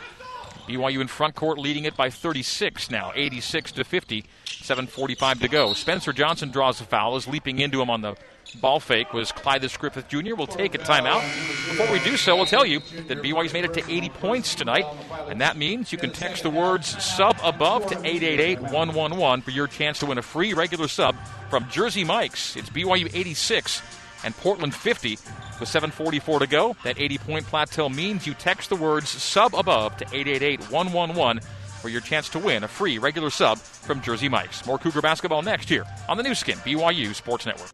BYU 0.67 1.01
in 1.01 1.07
front 1.07 1.35
court 1.35 1.57
leading 1.57 1.83
it 1.83 1.97
by 1.97 2.09
36 2.09 2.89
now, 2.89 3.11
86 3.13 3.73
to 3.73 3.83
50. 3.83 4.25
7.45 4.45 5.41
to 5.41 5.47
go. 5.49 5.73
Spencer 5.73 6.13
Johnson 6.13 6.49
draws 6.49 6.79
a 6.79 6.85
foul, 6.85 7.17
is 7.17 7.27
leaping 7.27 7.59
into 7.59 7.81
him 7.81 7.89
on 7.89 7.99
the 8.01 8.15
ball 8.61 8.79
fake 8.79 9.13
was 9.13 9.31
Clyde 9.31 9.69
Griffith 9.77 10.07
Jr. 10.07 10.35
We'll 10.35 10.47
take 10.47 10.75
a 10.75 10.77
timeout. 10.77 11.21
Before 11.69 11.91
we 11.91 11.99
do 11.99 12.17
so, 12.17 12.35
we'll 12.35 12.45
tell 12.45 12.65
you 12.65 12.79
that 13.07 13.21
BYU's 13.21 13.53
made 13.53 13.65
it 13.65 13.73
to 13.73 13.91
80 13.91 14.09
points 14.09 14.55
tonight, 14.55 14.85
and 15.27 15.41
that 15.41 15.57
means 15.57 15.91
you 15.91 15.97
can 15.97 16.11
text 16.11 16.43
the 16.43 16.49
words 16.49 17.03
sub 17.03 17.37
above 17.43 17.87
to 17.87 17.95
888 17.95 18.61
111 18.61 19.41
for 19.41 19.51
your 19.51 19.67
chance 19.67 19.99
to 19.99 20.05
win 20.05 20.17
a 20.17 20.21
free 20.21 20.53
regular 20.53 20.87
sub 20.87 21.15
from 21.49 21.67
Jersey 21.69 22.03
Mike's. 22.03 22.55
It's 22.55 22.69
BYU 22.69 23.09
86 23.13 23.81
and 24.23 24.35
Portland 24.37 24.73
50 24.73 25.11
with 25.59 25.69
7.44 25.69 26.39
to 26.39 26.47
go. 26.47 26.75
That 26.83 26.99
80 26.99 27.17
point 27.19 27.45
plateau 27.45 27.89
means 27.89 28.25
you 28.27 28.33
text 28.33 28.69
the 28.69 28.75
words 28.75 29.09
sub 29.09 29.53
above 29.55 29.97
to 29.97 30.05
888 30.05 30.71
111 30.71 31.41
for 31.81 31.89
your 31.89 32.01
chance 32.01 32.29
to 32.29 32.39
win 32.39 32.63
a 32.63 32.67
free 32.67 32.97
regular 32.97 33.29
sub 33.29 33.57
from 33.57 34.01
Jersey 34.01 34.29
Mike's. 34.29 34.65
More 34.65 34.77
Cougar 34.77 35.01
basketball 35.01 35.41
next 35.41 35.69
year 35.69 35.85
on 36.07 36.17
the 36.17 36.23
Nu 36.23 36.33
Skin, 36.33 36.57
BYU 36.59 37.13
Sports 37.13 37.45
Network. 37.45 37.69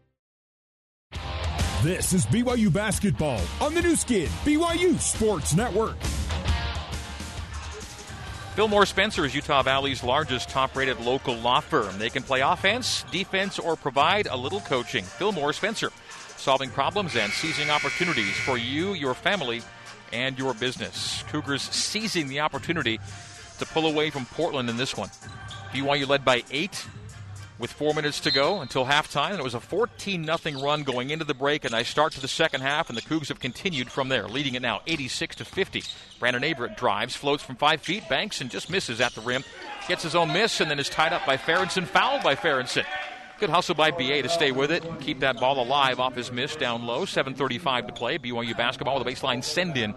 This 1.82 2.12
is 2.12 2.26
BYU 2.26 2.70
basketball 2.70 3.40
on 3.58 3.72
the 3.72 3.80
Nu 3.80 3.96
Skin, 3.96 4.28
BYU 4.44 5.00
Sports 5.00 5.54
Network. 5.54 5.96
Fillmore 8.54 8.84
Spencer 8.84 9.24
is 9.24 9.34
Utah 9.34 9.62
Valley's 9.62 10.04
largest 10.04 10.50
top 10.50 10.76
rated 10.76 11.00
local 11.00 11.34
law 11.36 11.60
firm. 11.60 11.98
They 11.98 12.10
can 12.10 12.22
play 12.22 12.42
offense, 12.42 13.06
defense, 13.10 13.58
or 13.58 13.76
provide 13.76 14.26
a 14.26 14.36
little 14.36 14.60
coaching. 14.60 15.04
Fillmore 15.04 15.54
Spencer, 15.54 15.88
solving 16.36 16.68
problems 16.68 17.16
and 17.16 17.32
seizing 17.32 17.70
opportunities 17.70 18.36
for 18.40 18.58
you, 18.58 18.92
your 18.92 19.14
family, 19.14 19.62
and 20.12 20.38
your 20.38 20.52
business. 20.52 21.24
Cougars 21.28 21.62
seizing 21.62 22.28
the 22.28 22.40
opportunity 22.40 23.00
to 23.58 23.64
pull 23.64 23.86
away 23.86 24.10
from 24.10 24.26
Portland 24.26 24.68
in 24.68 24.76
this 24.76 24.98
one. 24.98 25.08
BYU 25.72 26.06
led 26.06 26.26
by 26.26 26.44
eight 26.50 26.84
with 27.60 27.70
four 27.72 27.94
minutes 27.94 28.20
to 28.20 28.32
go 28.32 28.60
until 28.60 28.86
halftime. 28.86 29.30
And 29.30 29.38
it 29.38 29.44
was 29.44 29.54
a 29.54 29.60
14 29.60 30.24
0 30.24 30.60
run 30.60 30.82
going 30.82 31.10
into 31.10 31.24
the 31.24 31.34
break, 31.34 31.64
and 31.64 31.74
I 31.74 31.82
start 31.82 32.12
to 32.14 32.20
the 32.20 32.28
second 32.28 32.62
half, 32.62 32.88
and 32.88 32.96
the 32.96 33.02
Cougs 33.02 33.28
have 33.28 33.38
continued 33.38 33.90
from 33.90 34.08
there, 34.08 34.26
leading 34.26 34.54
it 34.54 34.62
now 34.62 34.80
86 34.86 35.36
to 35.36 35.44
50. 35.44 35.84
Brandon 36.18 36.42
Averette 36.42 36.76
drives, 36.76 37.14
floats 37.14 37.42
from 37.42 37.56
five 37.56 37.82
feet, 37.82 38.08
banks, 38.08 38.40
and 38.40 38.50
just 38.50 38.70
misses 38.70 39.00
at 39.00 39.14
the 39.14 39.20
rim. 39.20 39.44
Gets 39.86 40.02
his 40.02 40.14
own 40.14 40.32
miss, 40.32 40.60
and 40.60 40.70
then 40.70 40.78
is 40.78 40.88
tied 40.88 41.12
up 41.12 41.24
by 41.26 41.36
Farronson, 41.36 41.84
fouled 41.84 42.22
by 42.22 42.34
Farronson. 42.34 42.84
Good 43.38 43.50
hustle 43.50 43.74
by 43.74 43.90
BA 43.90 44.22
to 44.22 44.28
stay 44.28 44.52
with 44.52 44.70
it 44.70 44.84
and 44.84 45.00
keep 45.00 45.20
that 45.20 45.40
ball 45.40 45.62
alive 45.62 45.98
off 45.98 46.14
his 46.14 46.30
miss 46.30 46.56
down 46.56 46.84
low. 46.84 47.06
7.35 47.06 47.86
to 47.86 47.92
play. 47.92 48.18
BYU 48.18 48.56
basketball 48.56 48.98
with 48.98 49.06
a 49.06 49.10
baseline 49.10 49.42
send 49.42 49.78
in 49.78 49.94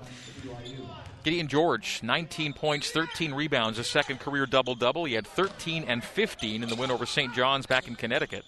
Gideon 1.24 1.48
George, 1.48 2.02
19 2.04 2.52
points, 2.54 2.92
13 2.92 3.34
rebounds, 3.34 3.80
a 3.80 3.84
second 3.84 4.20
career 4.20 4.46
double 4.46 4.76
double. 4.76 5.06
He 5.06 5.14
had 5.14 5.26
13 5.26 5.86
and 5.88 6.04
15 6.04 6.64
in 6.64 6.70
the 6.70 6.76
win 6.76 6.92
over 6.92 7.06
St. 7.06 7.34
John's 7.34 7.66
back 7.66 7.88
in 7.88 7.96
Connecticut. 7.96 8.44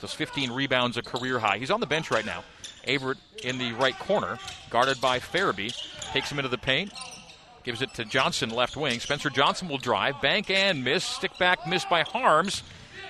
Those 0.00 0.12
15 0.12 0.50
rebounds, 0.50 0.96
a 0.96 1.02
career 1.02 1.38
high. 1.38 1.58
He's 1.58 1.70
on 1.70 1.80
the 1.80 1.86
bench 1.86 2.10
right 2.10 2.26
now. 2.26 2.42
Averette 2.86 3.18
in 3.44 3.58
the 3.58 3.72
right 3.74 3.98
corner, 3.98 4.38
guarded 4.70 5.00
by 5.00 5.20
Farabee. 5.20 5.74
Takes 6.12 6.30
him 6.30 6.38
into 6.38 6.48
the 6.48 6.58
paint, 6.58 6.92
gives 7.62 7.80
it 7.80 7.94
to 7.94 8.04
Johnson, 8.04 8.50
left 8.50 8.76
wing. 8.76 8.98
Spencer 8.98 9.30
Johnson 9.30 9.68
will 9.68 9.78
drive, 9.78 10.20
bank 10.20 10.50
and 10.50 10.82
miss. 10.82 11.04
Stick 11.04 11.36
back, 11.38 11.66
missed 11.66 11.88
by 11.88 12.02
Haarms. 12.02 12.62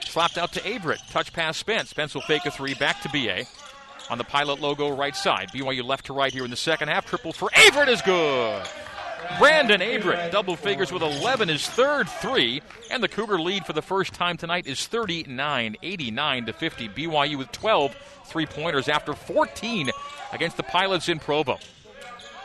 Slapped 0.04 0.38
out 0.38 0.52
to 0.52 0.66
Averette. 0.68 1.02
Touch 1.10 1.32
pass 1.32 1.56
Spence. 1.56 1.90
Spence 1.90 2.14
will 2.14 2.22
fake 2.22 2.46
a 2.46 2.50
three. 2.50 2.74
Back 2.74 3.02
to 3.02 3.08
BA. 3.08 3.44
On 4.08 4.18
the 4.18 4.24
pilot 4.24 4.60
logo 4.60 4.94
right 4.94 5.16
side. 5.16 5.50
BYU 5.52 5.82
left 5.84 6.06
to 6.06 6.12
right 6.12 6.32
here 6.32 6.44
in 6.44 6.50
the 6.50 6.56
second 6.56 6.88
half. 6.88 7.06
Triple 7.06 7.32
for 7.32 7.50
Averette 7.54 7.88
is 7.88 8.02
good. 8.02 8.62
Brandon 9.38 9.82
Averette, 9.82 10.32
double 10.32 10.56
figures 10.56 10.90
with 10.90 11.02
11, 11.02 11.48
his 11.48 11.66
third 11.66 12.08
three, 12.08 12.62
and 12.90 13.02
the 13.02 13.08
Cougar 13.08 13.38
lead 13.38 13.66
for 13.66 13.72
the 13.72 13.82
first 13.82 14.14
time 14.14 14.36
tonight 14.36 14.66
is 14.66 14.86
39 14.86 15.76
89 15.82 16.46
to 16.46 16.52
50. 16.52 16.88
BYU 16.88 17.36
with 17.36 17.52
12 17.52 17.94
three 18.24 18.46
pointers 18.46 18.88
after 18.88 19.14
14 19.14 19.90
against 20.32 20.56
the 20.56 20.62
Pilots 20.62 21.08
in 21.08 21.18
Provo. 21.18 21.58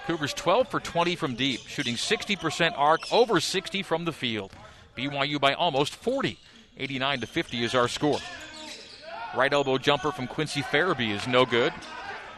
Cougars 0.06 0.34
12 0.34 0.67
for 0.67 0.80
20 0.80 1.15
from 1.15 1.36
deep, 1.36 1.62
shooting 1.67 1.96
60% 1.96 2.74
arc, 2.76 3.02
over 3.12 3.39
60 3.39 3.84
from 3.84 4.06
the 4.06 4.12
field. 4.12 4.52
BYU 4.98 5.39
by 5.39 5.54
almost 5.54 5.96
40. 5.96 6.38
89 6.78 7.22
to 7.22 7.28
50 7.28 7.63
is 7.63 7.76
our 7.76 7.88
score. 7.88 8.20
Right 9.36 9.54
elbow 9.54 9.78
jumper 9.78 10.12
from 10.12 10.28
Quincy 10.28 10.62
Farabee 10.62 11.12
is 11.12 11.28
no 11.28 11.46
good. 11.46 11.72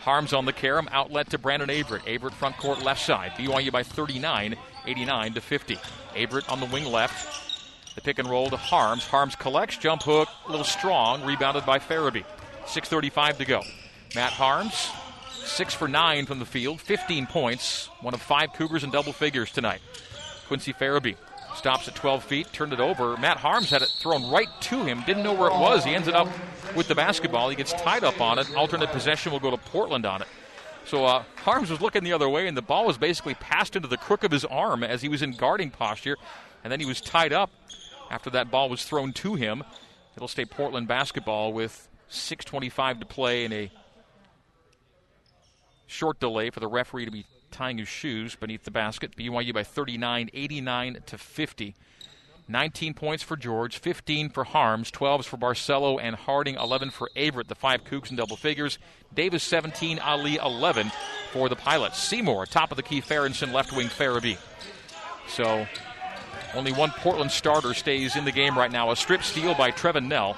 Haarms 0.03 0.37
on 0.37 0.43
the 0.43 0.51
carom, 0.51 0.89
outlet 0.91 1.29
to 1.29 1.37
Brandon 1.37 1.69
Averette. 1.69 2.05
Averette 2.07 2.33
front 2.33 2.57
court 2.57 2.81
left 2.81 3.01
side. 3.01 3.31
BYU 3.37 3.71
by 3.71 3.83
39, 3.83 4.55
89 4.85 5.33
to 5.33 5.41
50. 5.41 5.77
Averette 6.17 6.49
on 6.49 6.59
the 6.59 6.65
wing 6.65 6.85
left. 6.85 7.95
The 7.95 8.01
pick 8.01 8.19
and 8.19 8.29
roll 8.29 8.49
to 8.49 8.57
Haarms. 8.57 9.07
Haarms 9.07 9.37
collects, 9.37 9.77
jump 9.77 10.03
hook, 10.03 10.27
a 10.45 10.51
little 10.51 10.65
strong, 10.65 11.23
rebounded 11.25 11.65
by 11.65 11.79
Farabee. 11.79 12.25
6.35 12.65 13.37
to 13.37 13.45
go. 13.45 13.61
Matt 14.13 14.33
Haarms, 14.33 14.91
6 15.45 15.73
for 15.73 15.87
9 15.87 16.25
from 16.25 16.39
the 16.39 16.45
field, 16.45 16.81
15 16.81 17.25
points, 17.27 17.87
one 18.01 18.13
of 18.13 18.21
five 18.21 18.51
Cougars 18.53 18.83
in 18.83 18.91
double 18.91 19.13
figures 19.13 19.51
tonight. 19.51 19.79
Quincy 20.47 20.73
Farabee 20.73 21.15
stops 21.55 21.87
at 21.87 21.95
12 21.95 22.23
feet, 22.23 22.53
turned 22.53 22.73
it 22.73 22.79
over. 22.79 23.17
Matt 23.17 23.37
Haarms 23.37 23.69
had 23.69 23.81
it 23.81 23.89
thrown 23.89 24.29
right 24.29 24.49
to 24.61 24.83
him, 24.83 25.03
didn't 25.05 25.23
know 25.23 25.33
where 25.33 25.49
it 25.49 25.59
was. 25.59 25.83
He 25.83 25.93
ended 25.93 26.13
up 26.13 26.27
with 26.75 26.87
the 26.87 26.95
basketball. 26.95 27.49
He 27.49 27.55
gets 27.55 27.73
tied 27.73 28.03
up 28.03 28.19
on 28.21 28.39
it. 28.39 28.53
Alternate 28.55 28.89
possession 28.89 29.31
will 29.31 29.39
go 29.39 29.51
to 29.51 29.57
Portland 29.57 30.05
on 30.05 30.21
it. 30.21 30.27
So 30.85 31.05
uh, 31.05 31.23
Haarms 31.37 31.69
was 31.69 31.81
looking 31.81 32.03
the 32.03 32.13
other 32.13 32.27
way, 32.27 32.47
and 32.47 32.57
the 32.57 32.61
ball 32.61 32.85
was 32.85 32.97
basically 32.97 33.35
passed 33.35 33.75
into 33.75 33.87
the 33.87 33.97
crook 33.97 34.23
of 34.23 34.31
his 34.31 34.43
arm 34.45 34.83
as 34.83 35.01
he 35.01 35.09
was 35.09 35.21
in 35.21 35.31
guarding 35.31 35.69
posture, 35.69 36.17
and 36.63 36.71
then 36.71 36.79
he 36.79 36.85
was 36.85 36.99
tied 36.99 37.31
up 37.31 37.49
after 38.09 38.29
that 38.31 38.51
ball 38.51 38.69
was 38.69 38.83
thrown 38.83 39.13
to 39.13 39.35
him. 39.35 39.63
It'll 40.15 40.27
stay 40.27 40.45
Portland 40.45 40.87
basketball 40.87 41.53
with 41.53 41.87
6.25 42.11 42.99
to 42.99 43.05
play 43.05 43.45
and 43.45 43.53
a 43.53 43.71
short 45.87 46.19
delay 46.19 46.49
for 46.49 46.59
the 46.59 46.67
referee 46.67 47.05
to 47.05 47.11
be 47.11 47.25
tying 47.53 47.77
his 47.77 47.87
shoes 47.87 48.35
beneath 48.35 48.65
the 48.65 48.71
basket. 48.71 49.15
BYU 49.15 49.53
by 49.53 49.63
39, 49.63 50.29
89 50.33 50.97
to 51.05 51.17
50. 51.17 51.75
19 52.47 52.93
points 52.93 53.23
for 53.23 53.37
George, 53.37 53.77
15 53.77 54.29
for 54.29 54.43
Haarms, 54.43 54.91
12s 54.91 55.23
for 55.23 55.37
Barcelo 55.37 55.97
and 56.01 56.15
Harding, 56.15 56.55
11 56.55 56.89
for 56.89 57.09
Averette, 57.15 57.47
the 57.47 57.55
five 57.55 57.85
Cougs 57.85 58.09
in 58.09 58.17
double 58.17 58.35
figures. 58.35 58.79
Davis 59.13 59.43
17, 59.43 59.99
Ali 59.99 60.35
11 60.35 60.91
for 61.31 61.47
the 61.47 61.55
Pilots. 61.55 61.97
Seymour, 61.99 62.45
top 62.45 62.71
of 62.71 62.75
the 62.75 62.83
key, 62.83 62.99
Farronson, 62.99 63.53
left 63.53 63.71
wing 63.71 63.87
Farabee. 63.87 64.37
So 65.29 65.65
only 66.53 66.73
one 66.73 66.91
Portland 66.91 67.31
starter 67.31 67.73
stays 67.73 68.15
in 68.15 68.25
the 68.25 68.31
game 68.31 68.57
right 68.57 68.71
now. 68.71 68.91
A 68.91 68.95
strip 68.95 69.23
steal 69.23 69.55
by 69.55 69.71
Trevin 69.71 70.07
Knell 70.07 70.35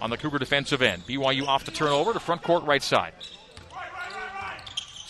on 0.00 0.10
the 0.10 0.16
Cougar 0.16 0.38
defensive 0.38 0.82
end. 0.82 1.06
BYU 1.06 1.46
off 1.46 1.64
the 1.64 1.70
turnover 1.70 2.12
to 2.12 2.20
front 2.20 2.42
court 2.42 2.64
right 2.64 2.82
side. 2.82 3.12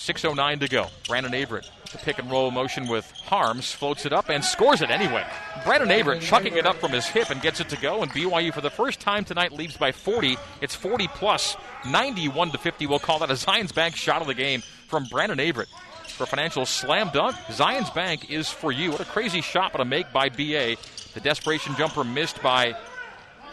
6.09 0.04 0.60
to 0.60 0.68
go. 0.68 0.88
Brandon 1.08 1.32
Averette, 1.32 1.70
the 1.90 1.96
pick 1.96 2.18
and 2.18 2.30
roll 2.30 2.50
motion 2.50 2.86
with 2.88 3.10
Haarms, 3.26 3.72
floats 3.72 4.04
it 4.04 4.12
up 4.12 4.28
and 4.28 4.44
scores 4.44 4.82
it 4.82 4.90
anyway. 4.90 5.24
Brandon 5.64 5.90
Averette 5.90 6.20
chucking 6.20 6.58
it 6.58 6.66
up 6.66 6.76
from 6.76 6.92
his 6.92 7.06
hip 7.06 7.30
and 7.30 7.40
gets 7.40 7.58
it 7.60 7.70
to 7.70 7.80
go, 7.80 8.02
and 8.02 8.10
BYU 8.10 8.52
for 8.52 8.60
the 8.60 8.68
first 8.68 9.00
time 9.00 9.24
tonight 9.24 9.52
leads 9.52 9.78
by 9.78 9.92
40. 9.92 10.36
It's 10.60 10.74
40 10.74 11.08
plus, 11.08 11.56
91 11.88 12.50
to 12.50 12.58
50. 12.58 12.86
We'll 12.86 12.98
call 12.98 13.20
that 13.20 13.30
a 13.30 13.34
Zions 13.34 13.74
Bank 13.74 13.96
shot 13.96 14.20
of 14.20 14.26
the 14.26 14.34
game 14.34 14.62
from 14.88 15.06
Brandon 15.06 15.40
Averette. 15.40 15.68
For 16.08 16.26
financial 16.26 16.66
slam 16.66 17.08
dunk, 17.14 17.34
Zions 17.48 17.92
Bank 17.94 18.30
is 18.30 18.50
for 18.50 18.70
you. 18.70 18.90
What 18.90 19.00
a 19.00 19.06
crazy 19.06 19.40
shot, 19.40 19.72
but 19.72 19.80
a 19.80 19.86
make 19.86 20.12
by 20.12 20.28
BA. 20.28 20.76
The 21.14 21.20
desperation 21.22 21.74
jumper 21.76 22.04
missed 22.04 22.42
by 22.42 22.76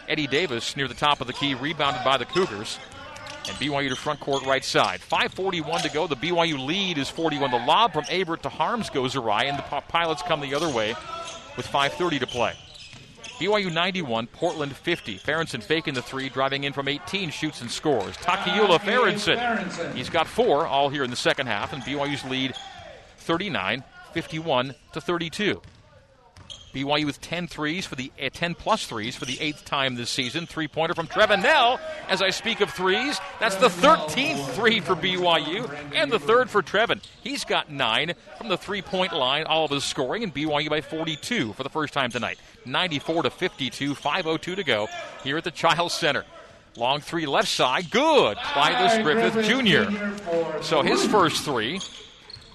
Eddie 0.06 0.26
Davis 0.26 0.76
near 0.76 0.86
the 0.86 0.94
top 0.94 1.22
of 1.22 1.26
the 1.26 1.32
key, 1.32 1.54
rebounded 1.54 2.04
by 2.04 2.18
the 2.18 2.26
Cougars. 2.26 2.78
And 3.48 3.56
BYU 3.56 3.88
to 3.88 3.96
front 3.96 4.20
court 4.20 4.44
right 4.46 4.64
side. 4.64 5.00
5.41 5.00 5.82
to 5.82 5.90
go. 5.90 6.06
The 6.06 6.16
BYU 6.16 6.64
lead 6.64 6.98
is 6.98 7.08
41. 7.08 7.50
The 7.50 7.56
lob 7.58 7.92
from 7.92 8.04
Abert 8.04 8.42
to 8.42 8.48
Haarms 8.48 8.92
goes 8.92 9.16
awry, 9.16 9.44
and 9.44 9.58
the 9.58 9.62
Pilots 9.62 10.22
come 10.22 10.40
the 10.40 10.54
other 10.54 10.68
way 10.68 10.94
with 11.56 11.66
5.30 11.66 12.20
to 12.20 12.26
play. 12.26 12.54
BYU 13.38 13.72
91, 13.72 14.28
Portland 14.28 14.76
50. 14.76 15.16
Farronson 15.16 15.60
faking 15.60 15.94
the 15.94 16.02
three, 16.02 16.28
driving 16.28 16.62
in 16.62 16.72
from 16.72 16.86
18, 16.86 17.30
shoots 17.30 17.60
and 17.60 17.70
scores. 17.70 18.16
Takiula 18.18 18.76
ah, 18.76 18.78
Farronson. 18.78 19.96
He's 19.96 20.08
got 20.08 20.28
four 20.28 20.66
all 20.66 20.88
here 20.88 21.02
in 21.02 21.10
the 21.10 21.16
second 21.16 21.48
half, 21.48 21.72
and 21.72 21.82
BYU's 21.82 22.24
lead 22.24 22.54
39, 23.18 23.82
51 24.12 24.74
to 24.92 25.00
32. 25.00 25.60
BYU 26.72 27.04
with 27.06 27.20
10 27.20 27.46
threes 27.46 27.86
for 27.86 27.94
the 27.94 28.10
uh, 28.22 28.30
10 28.32 28.54
plus 28.54 28.86
threes 28.86 29.16
for 29.16 29.24
the 29.24 29.40
eighth 29.40 29.64
time 29.64 29.94
this 29.94 30.10
season. 30.10 30.46
Three 30.46 30.68
pointer 30.68 30.94
from 30.94 31.06
Trevin 31.06 31.42
Knell. 31.42 31.80
As 32.08 32.22
I 32.22 32.30
speak 32.30 32.60
of 32.60 32.70
threes, 32.70 33.20
that's 33.40 33.56
the 33.56 33.68
13th 33.68 34.50
three 34.50 34.80
for 34.80 34.94
BYU 34.94 35.70
and 35.94 36.10
the 36.10 36.18
third 36.18 36.50
for 36.50 36.62
Trevin. 36.62 37.02
He's 37.22 37.44
got 37.44 37.70
nine 37.70 38.14
from 38.38 38.48
the 38.48 38.56
three 38.56 38.82
point 38.82 39.12
line. 39.12 39.44
All 39.44 39.64
of 39.64 39.70
his 39.70 39.84
scoring 39.84 40.22
and 40.22 40.34
BYU 40.34 40.70
by 40.70 40.80
42 40.80 41.52
for 41.52 41.62
the 41.62 41.70
first 41.70 41.92
time 41.92 42.10
tonight. 42.10 42.38
94 42.64 43.24
to 43.24 43.30
52. 43.30 43.94
5:02 43.94 44.56
to 44.56 44.64
go 44.64 44.88
here 45.24 45.36
at 45.36 45.44
the 45.44 45.50
Chiles 45.50 45.92
Center. 45.92 46.24
Long 46.76 47.00
three 47.00 47.26
left 47.26 47.48
side, 47.48 47.90
good. 47.90 48.38
Clyde 48.38 49.02
Griffith 49.02 49.44
Jr. 49.44 50.62
So 50.62 50.82
his 50.82 51.04
first 51.06 51.44
three. 51.44 51.80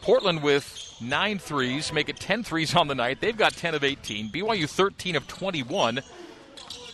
Portland 0.02 0.42
with 0.42 0.87
nine 1.02 1.40
threes, 1.40 1.92
make 1.94 2.10
it 2.10 2.18
10 2.18 2.44
threes 2.44 2.76
on 2.76 2.88
the 2.88 2.96
night. 2.96 3.22
They've 3.22 3.38
got 3.38 3.54
10 3.54 3.76
of 3.76 3.84
18. 3.84 4.30
BYU 4.30 4.70
13 4.70 5.16
of 5.16 5.28
21. 5.28 6.02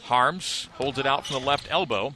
Haarms 0.06 0.68
holds 0.74 0.98
it 0.98 1.06
out 1.06 1.26
from 1.26 1.40
the 1.40 1.48
left 1.48 1.68
elbow. 1.70 2.14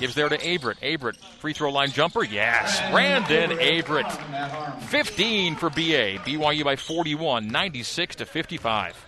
Gives 0.00 0.14
there 0.14 0.28
to 0.28 0.36
Averette. 0.36 0.82
Averette, 0.82 1.16
free 1.38 1.52
throw 1.52 1.70
line 1.70 1.90
jumper. 1.90 2.24
Yes. 2.24 2.80
Brandon 2.90 3.52
Averette. 3.52 4.82
15 4.84 5.56
for 5.56 5.70
BA. 5.70 6.18
BYU 6.24 6.64
by 6.64 6.76
41, 6.76 7.48
96 7.48 8.16
to 8.16 8.26
55. 8.26 9.06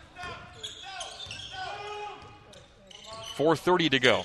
4.30 3.36 3.90
to 3.92 3.98
go. 3.98 4.22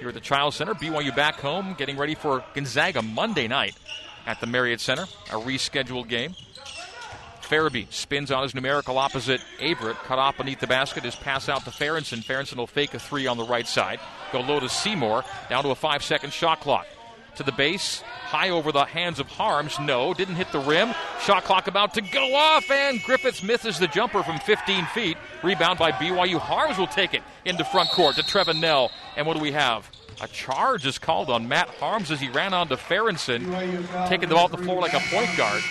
Here 0.00 0.08
at 0.08 0.14
the 0.14 0.20
Chiles 0.20 0.56
Center, 0.56 0.74
BYU 0.74 1.14
back 1.14 1.36
home, 1.36 1.74
getting 1.78 1.96
ready 1.96 2.14
for 2.14 2.44
Gonzaga 2.54 3.02
Monday 3.02 3.48
night 3.48 3.76
at 4.26 4.40
the 4.40 4.46
Marriott 4.46 4.80
Center, 4.80 5.04
a 5.30 5.36
rescheduled 5.36 6.08
game. 6.08 6.34
Farabee 7.48 7.90
spins 7.90 8.30
on 8.30 8.42
his 8.42 8.54
numerical 8.54 8.98
opposite 8.98 9.40
Averette. 9.60 9.96
Cut 10.04 10.18
off 10.18 10.36
beneath 10.36 10.60
the 10.60 10.66
basket. 10.66 11.04
His 11.04 11.16
pass 11.16 11.48
out 11.48 11.64
to 11.64 11.70
Farronson. 11.70 12.20
Farronson 12.20 12.58
will 12.58 12.66
fake 12.66 12.92
a 12.94 12.98
three 12.98 13.26
on 13.26 13.38
the 13.38 13.44
right 13.44 13.66
side. 13.66 14.00
Go 14.32 14.40
low 14.40 14.60
to 14.60 14.68
Seymour. 14.68 15.24
Down 15.48 15.64
to 15.64 15.70
a 15.70 15.74
five 15.74 16.02
second 16.02 16.32
shot 16.32 16.60
clock. 16.60 16.86
To 17.36 17.42
the 17.42 17.52
base. 17.52 18.00
High 18.00 18.50
over 18.50 18.70
the 18.72 18.84
hands 18.84 19.18
of 19.18 19.28
Haarms. 19.28 19.82
No. 19.84 20.12
Didn't 20.12 20.34
hit 20.34 20.52
the 20.52 20.60
rim. 20.60 20.92
Shot 21.22 21.44
clock 21.44 21.68
about 21.68 21.94
to 21.94 22.02
go 22.02 22.34
off. 22.34 22.70
And 22.70 23.02
Griffiths 23.02 23.42
misses 23.42 23.78
the 23.78 23.86
jumper 23.86 24.22
from 24.22 24.38
15 24.40 24.84
feet. 24.86 25.16
Rebound 25.42 25.78
by 25.78 25.92
BYU. 25.92 26.38
Haarms 26.38 26.76
will 26.76 26.86
take 26.86 27.14
it 27.14 27.22
into 27.46 27.64
front 27.64 27.88
court 27.90 28.16
to 28.16 28.22
Trevin 28.22 28.60
Knell. 28.60 28.90
And 29.16 29.26
what 29.26 29.36
do 29.36 29.42
we 29.42 29.52
have? 29.52 29.88
A 30.20 30.26
charge 30.28 30.84
is 30.84 30.98
called 30.98 31.30
on 31.30 31.46
Matt 31.46 31.68
Haarms 31.78 32.10
as 32.10 32.20
he 32.20 32.28
ran 32.28 32.52
on 32.52 32.68
to 32.68 32.76
Farronson, 32.76 33.44
taking 34.08 34.28
the 34.28 34.34
ball 34.34 34.44
off 34.44 34.50
the 34.50 34.58
floor 34.58 34.80
like 34.80 34.94
a 34.94 35.00
point 35.10 35.36
guard. 35.36 35.62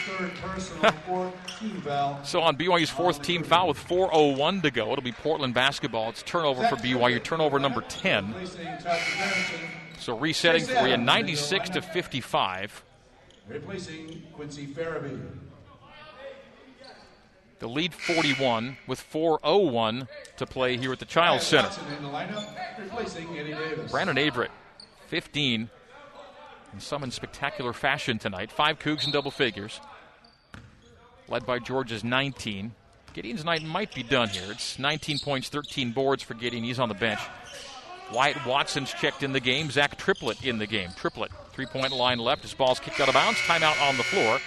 so 2.25 2.41
on 2.41 2.55
BYU's 2.55 2.89
fourth 2.89 3.21
team 3.21 3.43
foul 3.43 3.67
with 3.67 3.77
4.01 3.77 4.61
to 4.63 4.71
go, 4.71 4.91
it'll 4.91 5.03
be 5.03 5.11
Portland 5.11 5.53
basketball. 5.53 6.09
It's 6.09 6.23
turnover 6.23 6.65
for 6.67 6.77
BYU, 6.77 7.21
turnover 7.21 7.59
number 7.59 7.81
10. 7.81 8.33
So 9.99 10.17
resetting 10.17 10.63
for 10.63 10.87
you, 10.87 10.95
96 10.95 11.71
to 11.71 11.81
55. 11.81 12.83
Replacing 13.49 14.23
Quincy 14.33 14.67
Farabee. 14.67 15.19
The 17.59 17.67
lead 17.67 17.93
41 17.93 18.77
with 18.85 19.03
4.01 19.11 20.07
to 20.37 20.45
play 20.45 20.77
here 20.77 20.93
at 20.93 20.99
the 20.99 21.05
Chiles 21.05 21.43
Center. 21.43 21.69
Brandon 23.89 24.17
Averette, 24.17 24.51
15, 25.07 25.69
and 26.71 26.81
some 26.83 27.03
in 27.03 27.09
spectacular 27.09 27.73
fashion 27.73 28.19
tonight. 28.19 28.51
Five 28.51 28.77
Cougs 28.77 29.05
in 29.05 29.11
double 29.11 29.31
figures, 29.31 29.81
led 31.27 31.45
by 31.45 31.57
George's 31.57 32.03
19. 32.03 32.73
Gideon's 33.13 33.43
night 33.43 33.63
might 33.63 33.95
be 33.95 34.03
done 34.03 34.29
here. 34.29 34.51
It's 34.51 34.77
19 34.77 35.17
points, 35.19 35.49
13 35.49 35.91
boards 35.91 36.21
for 36.21 36.35
Gideon. 36.35 36.63
He's 36.63 36.79
on 36.79 36.89
the 36.89 36.95
bench. 36.95 37.19
Wyatt 38.13 38.45
Watson's 38.45 38.93
checked 38.93 39.23
in 39.23 39.33
the 39.33 39.39
game. 39.39 39.71
Zach 39.71 39.97
Triplett 39.97 40.45
in 40.45 40.59
the 40.59 40.67
game. 40.67 40.89
Triplett, 40.95 41.31
three 41.51 41.65
point 41.65 41.91
line 41.91 42.19
left. 42.19 42.43
His 42.43 42.53
ball's 42.53 42.79
kicked 42.79 42.99
out 42.99 43.07
of 43.07 43.15
bounds. 43.15 43.39
Timeout 43.39 43.81
on 43.89 43.97
the 43.97 44.03
floor. 44.03 44.39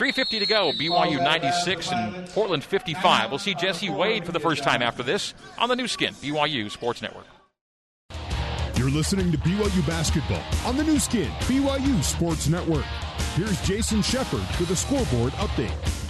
3.50 0.00 0.38
to 0.38 0.46
go. 0.46 0.72
BYU 0.72 1.22
96 1.22 1.92
and 1.92 2.26
Portland 2.30 2.64
55. 2.64 3.28
We'll 3.28 3.38
see 3.38 3.54
Jesse 3.54 3.90
Wade 3.90 4.24
for 4.24 4.32
the 4.32 4.40
first 4.40 4.62
time 4.62 4.80
after 4.80 5.02
this 5.02 5.34
on 5.58 5.68
the 5.68 5.76
Nu 5.76 5.86
Skin, 5.86 6.14
BYU 6.14 6.70
Sports 6.70 7.02
Network. 7.02 7.26
You're 8.76 8.90
listening 8.90 9.30
to 9.30 9.36
BYU 9.36 9.86
Basketball 9.86 10.42
on 10.64 10.78
the 10.78 10.84
Nu 10.84 10.98
Skin, 10.98 11.28
BYU 11.40 12.02
Sports 12.02 12.48
Network. 12.48 12.86
Here's 13.34 13.60
Jason 13.60 14.00
Shepard 14.00 14.40
with 14.58 14.70
a 14.70 14.76
scoreboard 14.76 15.32
update. 15.34 16.09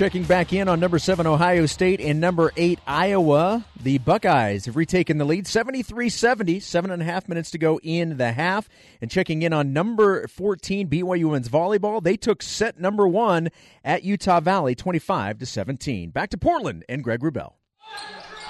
Checking 0.00 0.22
back 0.22 0.54
in 0.54 0.66
on 0.66 0.80
number 0.80 0.98
seven 0.98 1.26
Ohio 1.26 1.66
State 1.66 2.00
and 2.00 2.22
number 2.22 2.54
eight 2.56 2.78
Iowa. 2.86 3.66
The 3.82 3.98
Buckeyes 3.98 4.64
have 4.64 4.74
retaken 4.74 5.18
the 5.18 5.26
lead 5.26 5.46
73 5.46 6.08
70, 6.08 6.58
seven 6.60 6.90
and 6.90 7.02
a 7.02 7.04
half 7.04 7.28
minutes 7.28 7.50
to 7.50 7.58
go 7.58 7.78
in 7.82 8.16
the 8.16 8.32
half. 8.32 8.66
And 9.02 9.10
checking 9.10 9.42
in 9.42 9.52
on 9.52 9.74
number 9.74 10.26
14 10.26 10.88
BYU 10.88 11.24
women's 11.26 11.50
volleyball, 11.50 12.02
they 12.02 12.16
took 12.16 12.40
set 12.40 12.80
number 12.80 13.06
one 13.06 13.50
at 13.84 14.02
Utah 14.02 14.40
Valley 14.40 14.74
25 14.74 15.36
to 15.40 15.44
17. 15.44 16.08
Back 16.08 16.30
to 16.30 16.38
Portland 16.38 16.82
and 16.88 17.04
Greg 17.04 17.20
Wrubell. 17.20 17.52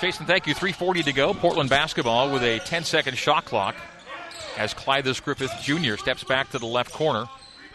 Jason, 0.00 0.26
thank 0.26 0.46
you. 0.46 0.54
3.40 0.54 1.02
to 1.02 1.12
go. 1.12 1.34
Portland 1.34 1.68
basketball 1.68 2.30
with 2.32 2.44
a 2.44 2.60
10 2.60 2.84
second 2.84 3.18
shot 3.18 3.44
clock 3.44 3.74
as 4.56 4.72
Clyde 4.72 5.02
Griffith 5.24 5.52
Jr. 5.60 5.96
steps 5.96 6.22
back 6.22 6.50
to 6.50 6.60
the 6.60 6.66
left 6.66 6.92
corner 6.92 7.26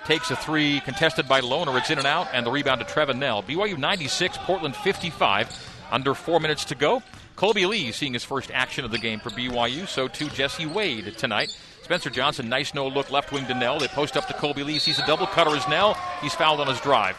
takes 0.05 0.31
a 0.31 0.35
three 0.35 0.79
contested 0.81 1.27
by 1.27 1.41
Lohner. 1.41 1.77
It's 1.77 1.89
in 1.89 1.97
and 1.97 2.07
out, 2.07 2.27
and 2.33 2.45
the 2.45 2.51
rebound 2.51 2.79
to 2.79 2.85
Trevin 2.85 3.17
Knell. 3.17 3.43
BYU 3.43 3.77
96, 3.77 4.37
Portland 4.39 4.75
55. 4.75 5.71
Under 5.91 6.13
four 6.13 6.39
minutes 6.39 6.65
to 6.65 6.75
go. 6.75 7.03
Colby 7.35 7.65
Lee 7.65 7.91
seeing 7.91 8.13
his 8.13 8.23
first 8.23 8.49
action 8.51 8.85
of 8.85 8.91
the 8.91 8.97
game 8.97 9.19
for 9.19 9.29
BYU. 9.29 9.87
So 9.87 10.07
too 10.07 10.29
Jesse 10.29 10.65
Wade 10.65 11.17
tonight. 11.17 11.55
Spencer 11.83 12.09
Johnson, 12.09 12.49
nice 12.49 12.73
no 12.73 12.87
look 12.87 13.11
left 13.11 13.31
wing 13.31 13.45
to 13.45 13.53
Knell. 13.53 13.77
They 13.77 13.87
post 13.87 14.17
up 14.17 14.27
to 14.27 14.33
Colby 14.33 14.63
Lee. 14.63 14.79
Sees 14.79 14.97
a 14.97 15.05
double 15.05 15.27
cutter 15.27 15.55
as 15.55 15.67
Knell. 15.67 15.95
He's 16.21 16.33
fouled 16.33 16.59
on 16.59 16.67
his 16.67 16.79
drive. 16.81 17.17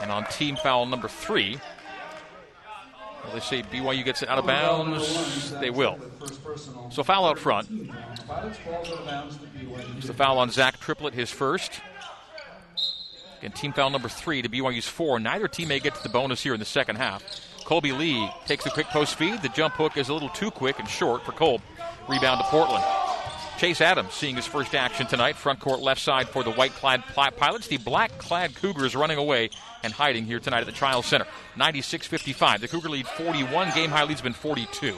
And 0.00 0.10
on 0.10 0.24
team 0.26 0.56
foul 0.56 0.86
number 0.86 1.08
three, 1.08 1.58
well, 3.24 3.32
they 3.32 3.40
say 3.40 3.62
BYU 3.62 4.04
gets 4.04 4.22
it 4.22 4.28
out 4.28 4.38
of 4.38 4.46
bounds. 4.46 5.50
They 5.60 5.70
will. 5.70 5.98
So 6.90 7.02
foul 7.02 7.26
out 7.26 7.38
front. 7.38 7.68
It's 9.96 10.06
the 10.06 10.14
foul 10.14 10.38
on 10.38 10.50
Zach 10.50 10.78
Triplett, 10.80 11.14
his 11.14 11.30
first. 11.30 11.80
Again, 13.38 13.52
team 13.52 13.72
foul 13.72 13.90
number 13.90 14.08
three 14.08 14.42
to 14.42 14.48
BYU's 14.48 14.86
four. 14.88 15.20
Neither 15.20 15.46
team 15.48 15.68
may 15.68 15.78
get 15.78 15.94
to 15.94 16.02
the 16.02 16.08
bonus 16.08 16.42
here 16.42 16.54
in 16.54 16.60
the 16.60 16.66
second 16.66 16.96
half. 16.96 17.22
Colby 17.64 17.92
Lee 17.92 18.28
takes 18.46 18.66
a 18.66 18.70
quick 18.70 18.86
post 18.86 19.14
feed. 19.16 19.42
The 19.42 19.48
jump 19.50 19.74
hook 19.74 19.96
is 19.96 20.08
a 20.08 20.12
little 20.12 20.30
too 20.30 20.50
quick 20.50 20.78
and 20.78 20.88
short 20.88 21.24
for 21.24 21.32
Kolb. 21.32 21.62
Rebound 22.08 22.40
to 22.40 22.46
Portland. 22.46 22.84
Chase 23.58 23.80
Adams 23.80 24.14
seeing 24.14 24.36
his 24.36 24.46
first 24.46 24.74
action 24.74 25.06
tonight. 25.06 25.36
Front 25.36 25.60
court 25.60 25.80
left 25.80 26.00
side 26.00 26.28
for 26.28 26.42
the 26.42 26.52
white 26.52 26.72
clad 26.72 27.02
pilots. 27.36 27.66
The 27.68 27.76
black 27.76 28.16
clad 28.18 28.54
Cougars 28.54 28.96
running 28.96 29.18
away 29.18 29.50
and 29.82 29.92
hiding 29.92 30.24
here 30.24 30.40
tonight 30.40 30.60
at 30.60 30.66
the 30.66 30.72
Chiles 30.72 31.06
Center. 31.06 31.26
96 31.56 32.06
55. 32.06 32.60
The 32.60 32.68
Cougar 32.68 32.88
lead 32.88 33.06
41. 33.06 33.72
Game 33.74 33.90
high 33.90 34.04
lead's 34.04 34.20
been 34.20 34.32
42. 34.32 34.96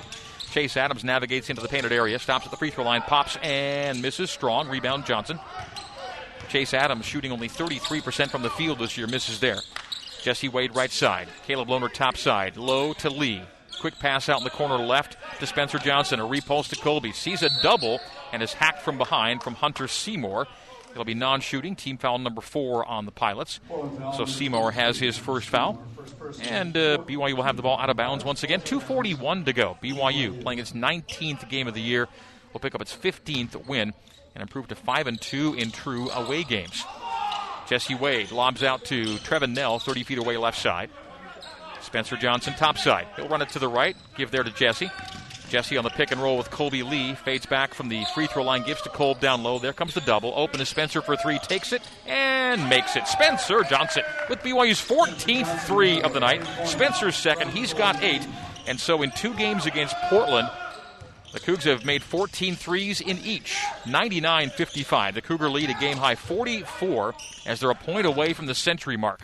Chase 0.50 0.76
Adams 0.76 1.04
navigates 1.04 1.48
into 1.48 1.62
the 1.62 1.68
painted 1.68 1.92
area, 1.92 2.18
stops 2.18 2.44
at 2.44 2.50
the 2.50 2.56
free 2.56 2.70
throw 2.70 2.84
line, 2.84 3.02
pops 3.02 3.36
and 3.42 4.02
misses. 4.02 4.30
Strong. 4.30 4.68
Rebound 4.68 5.06
Johnson. 5.06 5.38
Chase 6.50 6.74
Adams 6.74 7.06
shooting 7.06 7.30
only 7.30 7.48
33% 7.48 8.28
from 8.28 8.42
the 8.42 8.50
field 8.50 8.80
this 8.80 8.98
year, 8.98 9.06
misses 9.06 9.38
there. 9.38 9.58
Jesse 10.20 10.48
Wade 10.48 10.74
right 10.74 10.90
side. 10.90 11.28
Caleb 11.46 11.68
Lohner 11.68 11.92
top 11.92 12.16
side. 12.16 12.56
Low 12.56 12.92
to 12.94 13.08
Lee. 13.08 13.42
Quick 13.80 13.98
pass 14.00 14.28
out 14.28 14.38
in 14.38 14.44
the 14.44 14.50
corner 14.50 14.76
left 14.76 15.16
to 15.38 15.46
Spencer 15.46 15.78
Johnson. 15.78 16.18
A 16.18 16.26
repulse 16.26 16.68
to 16.68 16.76
Colby. 16.76 17.12
Sees 17.12 17.42
a 17.42 17.50
double 17.62 18.00
and 18.32 18.42
is 18.42 18.52
hacked 18.52 18.82
from 18.82 18.98
behind 18.98 19.42
from 19.42 19.54
Hunter 19.54 19.86
Seymour. 19.86 20.48
It'll 20.90 21.04
be 21.04 21.14
non 21.14 21.40
shooting. 21.40 21.76
Team 21.76 21.96
foul 21.96 22.18
number 22.18 22.40
four 22.40 22.84
on 22.84 23.06
the 23.06 23.12
Pilots. 23.12 23.60
So 24.16 24.24
Seymour 24.24 24.72
has 24.72 24.98
his 24.98 25.16
first 25.16 25.48
foul. 25.48 25.80
And 26.42 26.76
uh, 26.76 26.98
BYU 26.98 27.34
will 27.34 27.44
have 27.44 27.56
the 27.56 27.62
ball 27.62 27.78
out 27.78 27.90
of 27.90 27.96
bounds 27.96 28.24
once 28.24 28.42
again. 28.42 28.60
2.41 28.60 29.44
to 29.44 29.52
go. 29.52 29.78
BYU 29.80 30.42
playing 30.42 30.58
its 30.58 30.72
19th 30.72 31.48
game 31.48 31.68
of 31.68 31.74
the 31.74 31.80
year. 31.80 32.08
Will 32.52 32.60
pick 32.60 32.74
up 32.74 32.82
its 32.82 32.94
15th 32.94 33.66
win 33.68 33.94
and 34.34 34.42
improved 34.42 34.68
to 34.70 34.74
5 34.74 35.06
and 35.06 35.20
2 35.20 35.54
in 35.54 35.70
true 35.70 36.10
away 36.10 36.44
games. 36.44 36.84
Jesse 37.66 37.94
Wade 37.94 38.32
lobs 38.32 38.62
out 38.62 38.84
to 38.86 39.04
Trevin 39.18 39.54
Knell, 39.54 39.78
30 39.78 40.02
feet 40.04 40.18
away 40.18 40.36
left 40.36 40.58
side. 40.58 40.90
Spencer 41.80 42.16
Johnson 42.16 42.54
top 42.54 42.78
side. 42.78 43.06
He'll 43.16 43.28
run 43.28 43.42
it 43.42 43.48
to 43.50 43.58
the 43.58 43.68
right, 43.68 43.96
give 44.16 44.30
there 44.30 44.42
to 44.42 44.50
Jesse. 44.50 44.90
Jesse 45.50 45.76
on 45.76 45.82
the 45.82 45.90
pick 45.90 46.12
and 46.12 46.22
roll 46.22 46.38
with 46.38 46.50
Colby 46.50 46.84
Lee. 46.84 47.14
Fades 47.14 47.44
back 47.44 47.74
from 47.74 47.88
the 47.88 48.04
free 48.14 48.28
throw 48.28 48.44
line, 48.44 48.62
gives 48.62 48.80
to 48.82 48.88
Kolb 48.88 49.18
down 49.18 49.42
low. 49.42 49.58
There 49.58 49.72
comes 49.72 49.94
the 49.94 50.00
double. 50.02 50.32
Open 50.36 50.60
to 50.60 50.66
Spencer 50.66 51.02
for 51.02 51.16
three, 51.16 51.40
takes 51.40 51.72
it, 51.72 51.82
and 52.06 52.68
makes 52.68 52.94
it. 52.94 53.08
Spencer 53.08 53.64
Johnson 53.64 54.04
with 54.28 54.38
BYU's 54.40 54.80
14th 54.80 55.60
three 55.62 56.00
of 56.02 56.14
the 56.14 56.20
night. 56.20 56.44
Spencer's 56.66 57.16
second. 57.16 57.50
He's 57.50 57.74
got 57.74 58.00
eight. 58.00 58.26
And 58.68 58.78
so 58.78 59.02
in 59.02 59.10
two 59.10 59.34
games 59.34 59.66
against 59.66 59.96
Portland, 60.02 60.48
the 61.32 61.40
Cougs 61.40 61.62
have 61.62 61.84
made 61.84 62.02
14 62.02 62.56
threes 62.56 63.00
in 63.00 63.18
each, 63.18 63.56
99 63.86 64.50
55. 64.50 65.14
The 65.14 65.22
Cougar 65.22 65.48
lead 65.48 65.70
a 65.70 65.74
game 65.74 65.96
high 65.96 66.14
44 66.14 67.14
as 67.46 67.60
they're 67.60 67.70
a 67.70 67.74
point 67.74 68.06
away 68.06 68.32
from 68.32 68.46
the 68.46 68.54
century 68.54 68.96
mark. 68.96 69.20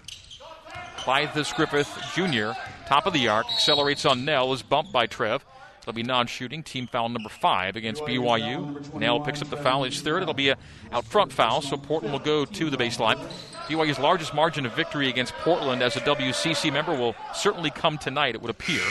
Clyde 0.97 1.31
Griffith 1.57 1.89
Jr., 2.15 2.51
top 2.87 3.07
of 3.07 3.13
the 3.13 3.29
arc, 3.29 3.47
accelerates 3.47 4.05
on 4.05 4.25
Knell, 4.25 4.53
is 4.53 4.63
bumped 4.63 4.93
by 4.93 5.07
Trev. 5.07 5.45
It'll 5.87 5.95
be 5.95 6.03
non-shooting. 6.03 6.65
Team 6.65 6.89
foul 6.89 7.09
number 7.09 7.29
five 7.29 7.77
against 7.77 8.03
BYU. 8.03 8.93
Knell 8.93 9.21
picks 9.21 9.41
up 9.41 9.51
the 9.51 9.57
foul. 9.57 9.85
His 9.85 10.01
third. 10.01 10.23
It'll 10.23 10.35
be 10.35 10.49
a 10.49 10.59
out 10.91 11.05
front 11.05 11.33
foul, 11.33 11.63
so 11.63 11.77
Portland 11.77 12.13
will 12.13 12.19
go 12.19 12.45
to 12.45 12.71
the 12.71 12.77
baseline. 12.77 13.25
BYU's 13.69 14.01
largest 14.01 14.35
margin 14.35 14.67
of 14.67 14.73
victory 14.73 15.09
against 15.09 15.33
Portland 15.35 15.83
as 15.83 15.97
a 15.97 16.01
WCC 16.01 16.73
member 16.73 16.93
will 16.93 17.15
certainly 17.35 17.71
come 17.71 17.99
tonight, 17.99 18.35
it 18.35 18.43
would 18.43 18.51
appear. 18.51 18.83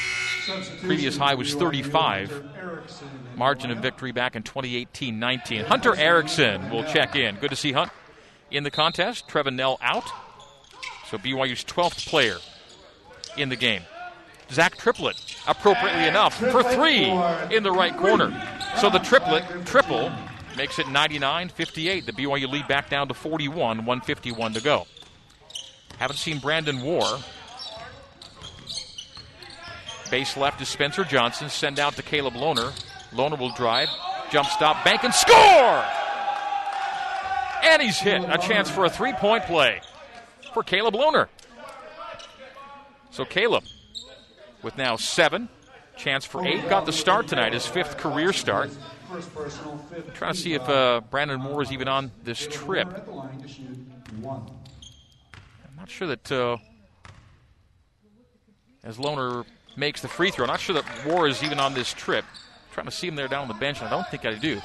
Previous 0.81 1.17
high 1.17 1.35
was 1.35 1.53
35. 1.53 2.43
Margin 3.35 3.71
of 3.71 3.79
victory 3.79 4.11
back 4.11 4.35
in 4.35 4.43
2018 4.43 5.19
19. 5.19 5.65
Hunter 5.65 5.95
Erickson 5.95 6.69
will 6.69 6.83
check 6.83 7.15
in. 7.15 7.35
Good 7.35 7.49
to 7.49 7.55
see 7.55 7.71
Hunt 7.71 7.91
in 8.51 8.63
the 8.63 8.71
contest. 8.71 9.27
Trevin 9.27 9.55
Knell 9.55 9.77
out. 9.81 10.05
So 11.09 11.17
BYU's 11.17 11.63
12th 11.63 12.07
player 12.07 12.37
in 13.37 13.49
the 13.49 13.55
game. 13.55 13.81
Zach 14.51 14.77
Triplett, 14.77 15.15
appropriately 15.47 16.05
enough, 16.05 16.37
for 16.37 16.63
three 16.63 17.05
in 17.55 17.63
the 17.63 17.71
right 17.71 17.95
corner. 17.97 18.31
So 18.77 18.89
the 18.89 18.99
triplet, 18.99 19.43
triple, 19.65 20.11
makes 20.55 20.77
it 20.79 20.87
99 20.87 21.49
58. 21.49 22.05
The 22.05 22.11
BYU 22.11 22.49
lead 22.49 22.67
back 22.67 22.89
down 22.89 23.07
to 23.07 23.13
41, 23.13 23.77
151 23.85 24.53
to 24.53 24.61
go. 24.61 24.85
Haven't 25.97 26.17
seen 26.17 26.39
Brandon 26.39 26.81
War. 26.81 27.03
Base 30.11 30.37
left 30.37 30.61
is 30.61 30.69
Spencer 30.69 31.03
Johnson. 31.03 31.49
Send 31.49 31.79
out 31.79 31.95
to 31.95 32.03
Caleb 32.03 32.35
Lohner. 32.35 32.71
Lohner 33.11 33.39
will 33.39 33.51
drive, 33.51 33.89
jump 34.31 34.47
stop, 34.49 34.83
bank, 34.83 35.03
and 35.03 35.13
score! 35.13 35.85
And 37.63 37.81
he's 37.81 37.99
hit. 37.99 38.23
A 38.23 38.37
chance 38.37 38.69
for 38.69 38.85
a 38.85 38.89
three 38.89 39.13
point 39.13 39.45
play 39.45 39.81
for 40.53 40.63
Caleb 40.63 40.93
Lohner. 40.93 41.27
So 43.09 43.25
Caleb 43.25 43.63
with 44.61 44.77
now 44.77 44.95
seven. 44.97 45.49
Chance 45.97 46.25
for 46.25 46.45
eight. 46.45 46.67
Got 46.67 46.85
the 46.85 46.91
start 46.91 47.27
tonight, 47.27 47.53
his 47.53 47.65
fifth 47.65 47.97
career 47.97 48.33
start. 48.33 48.69
Trying 50.13 50.33
to 50.33 50.39
see 50.39 50.53
if 50.53 50.67
uh, 50.67 50.99
Brandon 51.09 51.39
Moore 51.39 51.61
is 51.61 51.71
even 51.71 51.87
on 51.87 52.11
this 52.23 52.45
trip. 52.47 52.87
I'm 54.25 54.45
not 55.77 55.89
sure 55.89 56.07
that 56.07 56.29
uh, 56.31 56.57
as 58.83 58.97
Lohner 58.97 59.45
makes 59.77 60.01
the 60.01 60.07
free 60.07 60.31
throw, 60.31 60.45
I'm 60.45 60.51
not 60.51 60.59
sure 60.59 60.75
that 60.75 60.85
War 61.05 61.27
is 61.27 61.43
even 61.43 61.59
on 61.59 61.73
this 61.73 61.93
trip. 61.93 62.25
trying 62.73 62.85
to 62.85 62.91
see 62.91 63.07
him 63.07 63.15
there 63.15 63.27
down 63.27 63.43
on 63.43 63.47
the 63.47 63.53
bench, 63.53 63.79
and 63.79 63.87
I 63.87 63.91
don't 63.91 64.07
think 64.07 64.25
I 64.25 64.35
do. 64.35 64.61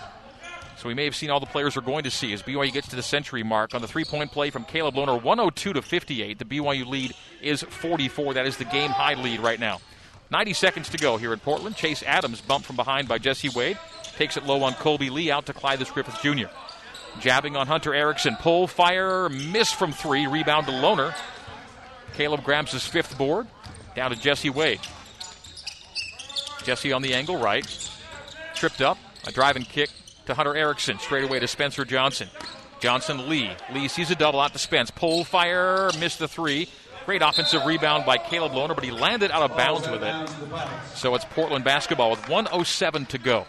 So 0.81 0.89
we 0.89 0.95
may 0.95 1.05
have 1.05 1.15
seen 1.15 1.31
all 1.31 1.41
the 1.41 1.47
players 1.47 1.77
we're 1.77 1.83
going 1.83 2.05
to 2.05 2.11
see 2.11 2.33
as 2.33 2.43
BYU 2.43 2.73
gets 2.73 2.89
to 2.89 2.97
the 2.97 3.03
century 3.03 3.43
mark 3.43 3.75
on 3.75 3.83
the 3.83 3.87
three-point 3.87 4.33
play 4.33 4.49
from 4.49 4.65
Caleb 4.65 4.95
Lohner, 4.95 5.23
102 5.23 5.75
to 5.75 5.83
58. 5.83 6.39
The 6.39 6.45
BYU 6.47 6.87
lead 6.87 7.15
is 7.43 7.63
44. 7.63 8.35
That 8.35 8.47
is 8.47 8.57
the 8.57 8.65
game 8.65 8.91
high 8.91 9.13
lead 9.13 9.41
right 9.41 9.61
now. 9.61 9.81
90 10.31 10.55
seconds 10.55 10.89
to 10.89 10.97
go 10.97 11.19
here 11.19 11.35
in 11.35 11.39
Portland. 11.39 11.77
Chase 11.77 12.03
Adams 12.03 12.41
bumped 12.41 12.67
from 12.67 12.77
behind 12.77 13.09
by 13.09 13.19
Jesse 13.19 13.51
Wade. 13.51 13.79
Takes 14.17 14.37
it 14.39 14.47
low 14.47 14.63
on 14.63 14.73
Colby 14.75 15.11
Lee 15.11 15.31
out 15.31 15.45
to 15.47 15.53
Clyde 15.53 15.87
Griffith 15.93 16.19
Jr. 16.23 16.49
Jabbing 17.21 17.57
on 17.57 17.67
Hunter 17.67 17.93
Erickson. 17.93 18.37
Pull, 18.37 18.67
fire, 18.67 19.29
miss 19.29 19.71
from 19.73 19.93
three. 19.93 20.27
Rebound 20.27 20.67
to 20.67 20.73
Lohner. 20.73 21.15
Caleb 22.15 22.43
grabs 22.43 22.73
his 22.73 22.87
fifth 22.87 23.19
board. 23.19 23.47
Down 23.95 24.13
to 24.13 24.17
Jesse 24.17 24.51
Wade. 24.51 24.81
Jesse 26.71 26.93
on 26.93 27.03
the 27.03 27.15
angle 27.15 27.37
right. 27.37 27.67
Tripped 28.55 28.81
up. 28.81 28.97
A 29.27 29.33
driving 29.33 29.65
kick 29.65 29.91
to 30.27 30.35
Hunter 30.35 30.55
Erickson. 30.55 31.01
Straight 31.01 31.25
away 31.25 31.41
to 31.41 31.49
Spencer 31.49 31.85
Johnson. 31.85 32.29
Johnson 32.79 33.29
Lee. 33.29 33.51
Lee 33.75 33.89
sees 33.89 34.09
a 34.13 34.15
double 34.15 34.39
out 34.39 34.53
to 34.53 34.61
Spence. 34.61 34.89
Pull, 34.89 35.25
fire, 35.25 35.91
missed 35.99 36.21
the 36.21 36.29
three. 36.29 36.69
Great 37.07 37.23
offensive 37.23 37.67
rebound 37.67 38.07
by 38.07 38.19
Caleb 38.19 38.53
Lohner, 38.53 38.77
but 38.77 38.85
he 38.85 38.93
landed 38.93 39.33
out 39.33 39.51
of 39.51 39.57
bounds 39.57 39.89
with 39.89 40.05
it. 40.05 40.31
So 40.95 41.13
it's 41.17 41.25
Portland 41.25 41.65
basketball 41.65 42.11
with 42.11 42.29
107 42.29 43.07
to 43.07 43.19
go. 43.19 43.47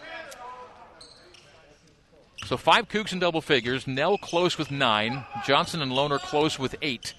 So 2.46 2.56
five 2.56 2.88
Cougs 2.88 3.12
in 3.12 3.20
double 3.20 3.40
figures. 3.40 3.86
Knell 3.86 4.18
close 4.18 4.58
with 4.58 4.72
nine. 4.72 5.24
Johnson 5.46 5.80
and 5.80 5.92
Lohner 5.92 6.18
close 6.18 6.58
with 6.58 6.74
eight. 6.82 7.14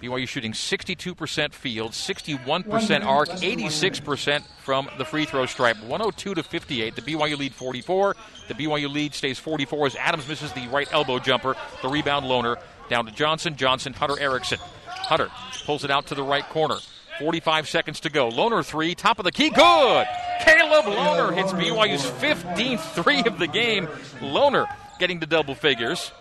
BYU 0.00 0.28
shooting 0.28 0.52
62% 0.52 1.52
field, 1.52 1.92
61% 1.92 3.04
arc, 3.04 3.28
86% 3.28 4.42
from 4.58 4.88
the 4.96 5.04
free 5.04 5.24
throw 5.24 5.46
stripe. 5.46 5.76
102 5.82 6.34
to 6.34 6.42
58. 6.42 6.96
The 6.96 7.02
BYU 7.02 7.36
lead 7.36 7.52
44. 7.52 8.16
The 8.48 8.54
BYU 8.54 8.90
lead 8.90 9.14
stays 9.14 9.38
44 9.38 9.86
as 9.86 9.96
Adams 9.96 10.28
misses 10.28 10.52
the 10.52 10.66
right 10.68 10.88
elbow 10.92 11.18
jumper. 11.18 11.56
The 11.82 11.88
rebound 11.88 12.26
Lohner 12.26 12.56
down 12.88 13.06
to 13.06 13.12
Johnson. 13.12 13.56
Johnson, 13.56 13.92
Hunter 13.92 14.18
Erickson. 14.18 14.58
Hunter 14.86 15.28
pulls 15.64 15.84
it 15.84 15.90
out 15.90 16.06
to 16.06 16.14
the 16.14 16.22
right 16.22 16.48
corner. 16.48 16.76
45 17.18 17.68
seconds 17.68 18.00
to 18.00 18.10
go. 18.10 18.30
Lohner 18.30 18.64
three, 18.64 18.94
top 18.94 19.18
of 19.18 19.24
the 19.24 19.32
key, 19.32 19.50
good. 19.50 20.06
Caleb 20.40 20.84
Lohner 20.84 21.34
hits 21.34 21.52
BYU's 21.52 22.04
15th 22.04 23.02
three 23.02 23.22
of 23.24 23.38
the 23.38 23.48
game. 23.48 23.86
Lohner 24.20 24.66
getting 24.98 25.20
to 25.20 25.26
double 25.26 25.54
figures. 25.54 26.12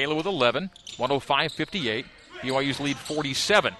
Caleb 0.00 0.16
with 0.16 0.26
11, 0.26 0.70
105 0.96 1.52
58. 1.52 2.06
BYU's 2.40 2.80
lead 2.80 2.96
47. 2.96 3.74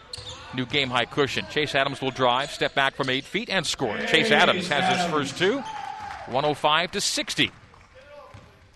New 0.52 0.66
game 0.66 0.90
high 0.90 1.06
cushion. 1.06 1.46
Chase 1.50 1.74
Adams 1.74 2.02
will 2.02 2.10
drive, 2.10 2.50
step 2.50 2.74
back 2.74 2.94
from 2.94 3.08
eight 3.08 3.24
feet, 3.24 3.48
and 3.48 3.66
score. 3.66 3.96
Chase 4.06 4.30
Adams 4.30 4.68
has 4.68 4.98
his 4.98 5.10
first 5.10 5.38
two, 5.38 5.60
105 6.26 6.90
to 6.90 7.00
60. 7.00 7.50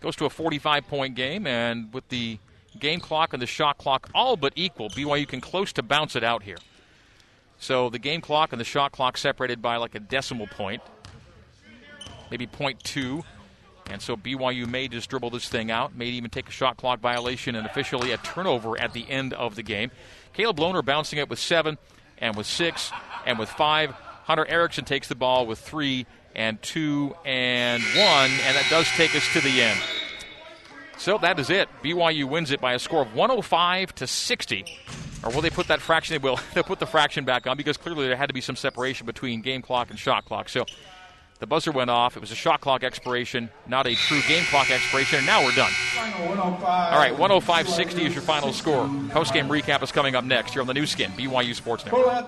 Goes 0.01 0.17
to 0.17 0.25
a 0.25 0.31
45 0.31 0.89
point 0.89 1.17
game, 1.17 1.47
and 1.47 1.93
with 1.93 2.09
the 2.09 2.39
game 2.79 3.01
clock 3.01 3.35
and 3.35 3.43
the 3.43 3.47
shot 3.47 3.77
clock 3.77 4.09
all 4.15 4.39
but 4.39 4.55
equal, 4.57 4.89
BYU 4.89 5.29
can 5.29 5.43
close 5.43 5.71
to 5.75 5.83
bounce 5.83 6.17
it 6.17 6.25
out 6.25 6.45
here. 6.45 6.59
So 7.59 7.91
the 7.91 7.99
game 7.99 8.23
clock 8.23 8.55
and 8.55 8.61
the 8.61 8.65
shot 8.65 8.93
clock 8.93 9.19
separated 9.19 9.61
by 9.61 9.77
like 9.77 9.95
a 9.95 10.01
decimal 10.01 10.47
point, 10.47 10.81
maybe 12.31 12.47
0.2. 12.47 13.23
And 13.91 14.01
so 14.01 14.17
BYU 14.17 14.67
may 14.69 14.89
just 14.89 15.11
dribble 15.11 15.31
this 15.31 15.49
thing 15.49 15.71
out, 15.71 15.95
may 15.95 16.07
even 16.07 16.31
take 16.31 16.49
a 16.49 16.53
shot 16.53 16.77
clock 16.77 17.01
violation 17.01 17.55
and 17.55 17.67
officially 17.67 18.13
a 18.13 18.17
turnover 18.19 18.81
at 18.81 18.93
the 18.93 19.09
end 19.11 19.33
of 19.35 19.57
the 19.57 19.63
game. 19.63 19.91
Caleb 20.33 20.57
Lohner 20.57 20.85
bouncing 20.85 21.19
it 21.19 21.29
with 21.29 21.39
seven 21.39 21.79
and 22.19 22.37
with 22.37 22.47
six 22.47 22.91
and 23.27 23.39
with 23.39 23.49
five. 23.49 23.91
Hunter 24.25 24.47
Erickson 24.47 24.85
takes 24.85 25.09
the 25.09 25.15
ball 25.15 25.47
with 25.47 25.59
three 25.59 26.07
and 26.35 26.61
two 26.63 27.15
and 27.25 27.83
one, 27.83 28.31
and 28.31 28.57
that 28.57 28.67
does 28.71 28.89
take 28.97 29.15
us 29.15 29.31
to 29.35 29.41
the 29.41 29.61
end. 29.63 29.79
So 30.97 31.19
that 31.19 31.39
is 31.39 31.51
it. 31.51 31.69
BYU 31.83 32.25
wins 32.25 32.51
it 32.51 32.61
by 32.61 32.73
a 32.73 32.79
score 32.79 33.03
of 33.03 33.15
105 33.15 33.95
to 33.97 34.07
60. 34.07 34.65
Or 35.23 35.31
will 35.31 35.41
they 35.41 35.51
put 35.51 35.69
that 35.69 35.81
fraction? 35.81 36.15
They 36.15 36.19
will. 36.19 36.39
They'll 36.55 36.65
put 36.65 36.81
the 36.81 36.87
fraction 36.87 37.25
back 37.25 37.47
on 37.47 37.57
because 37.57 37.77
clearly 37.77 38.07
there 38.07 38.17
had 38.17 38.29
to 38.29 38.35
be 38.35 38.41
some 38.41 38.57
separation 38.57 39.07
between 39.07 39.43
game 39.43 39.63
clock 39.63 39.91
and 39.91 39.99
shot 39.99 40.25
clock. 40.25 40.49
So 40.49 40.67
the 41.39 41.47
buzzer 41.47 41.73
went 41.73 41.91
off. 41.91 42.17
It 42.17 42.21
was 42.21 42.31
a 42.31 42.35
shot 42.37 42.61
clock 42.61 42.85
expiration, 42.85 43.51
not 43.67 43.87
a 43.87 43.95
true 43.95 44.21
game 44.29 44.45
clock 44.45 44.71
expiration. 44.71 45.19
And 45.19 45.27
now 45.27 45.45
we're 45.45 45.53
done. 45.55 45.73
All 46.93 46.99
right, 46.99 47.13
105 47.13 47.69
60 47.69 48.05
is 48.07 48.15
your 48.15 48.23
final 48.23 48.53
score. 48.53 48.89
Post 49.11 49.33
game 49.33 49.49
recap 49.49 49.83
is 49.83 49.93
coming 49.93 50.15
up 50.15 50.25
next 50.25 50.53
here 50.53 50.61
on 50.61 50.67
the 50.67 50.75
Nu 50.75 50.87
Skin, 50.87 51.11
BYU 51.13 51.55
Sports 51.55 51.85
Network. 51.85 52.27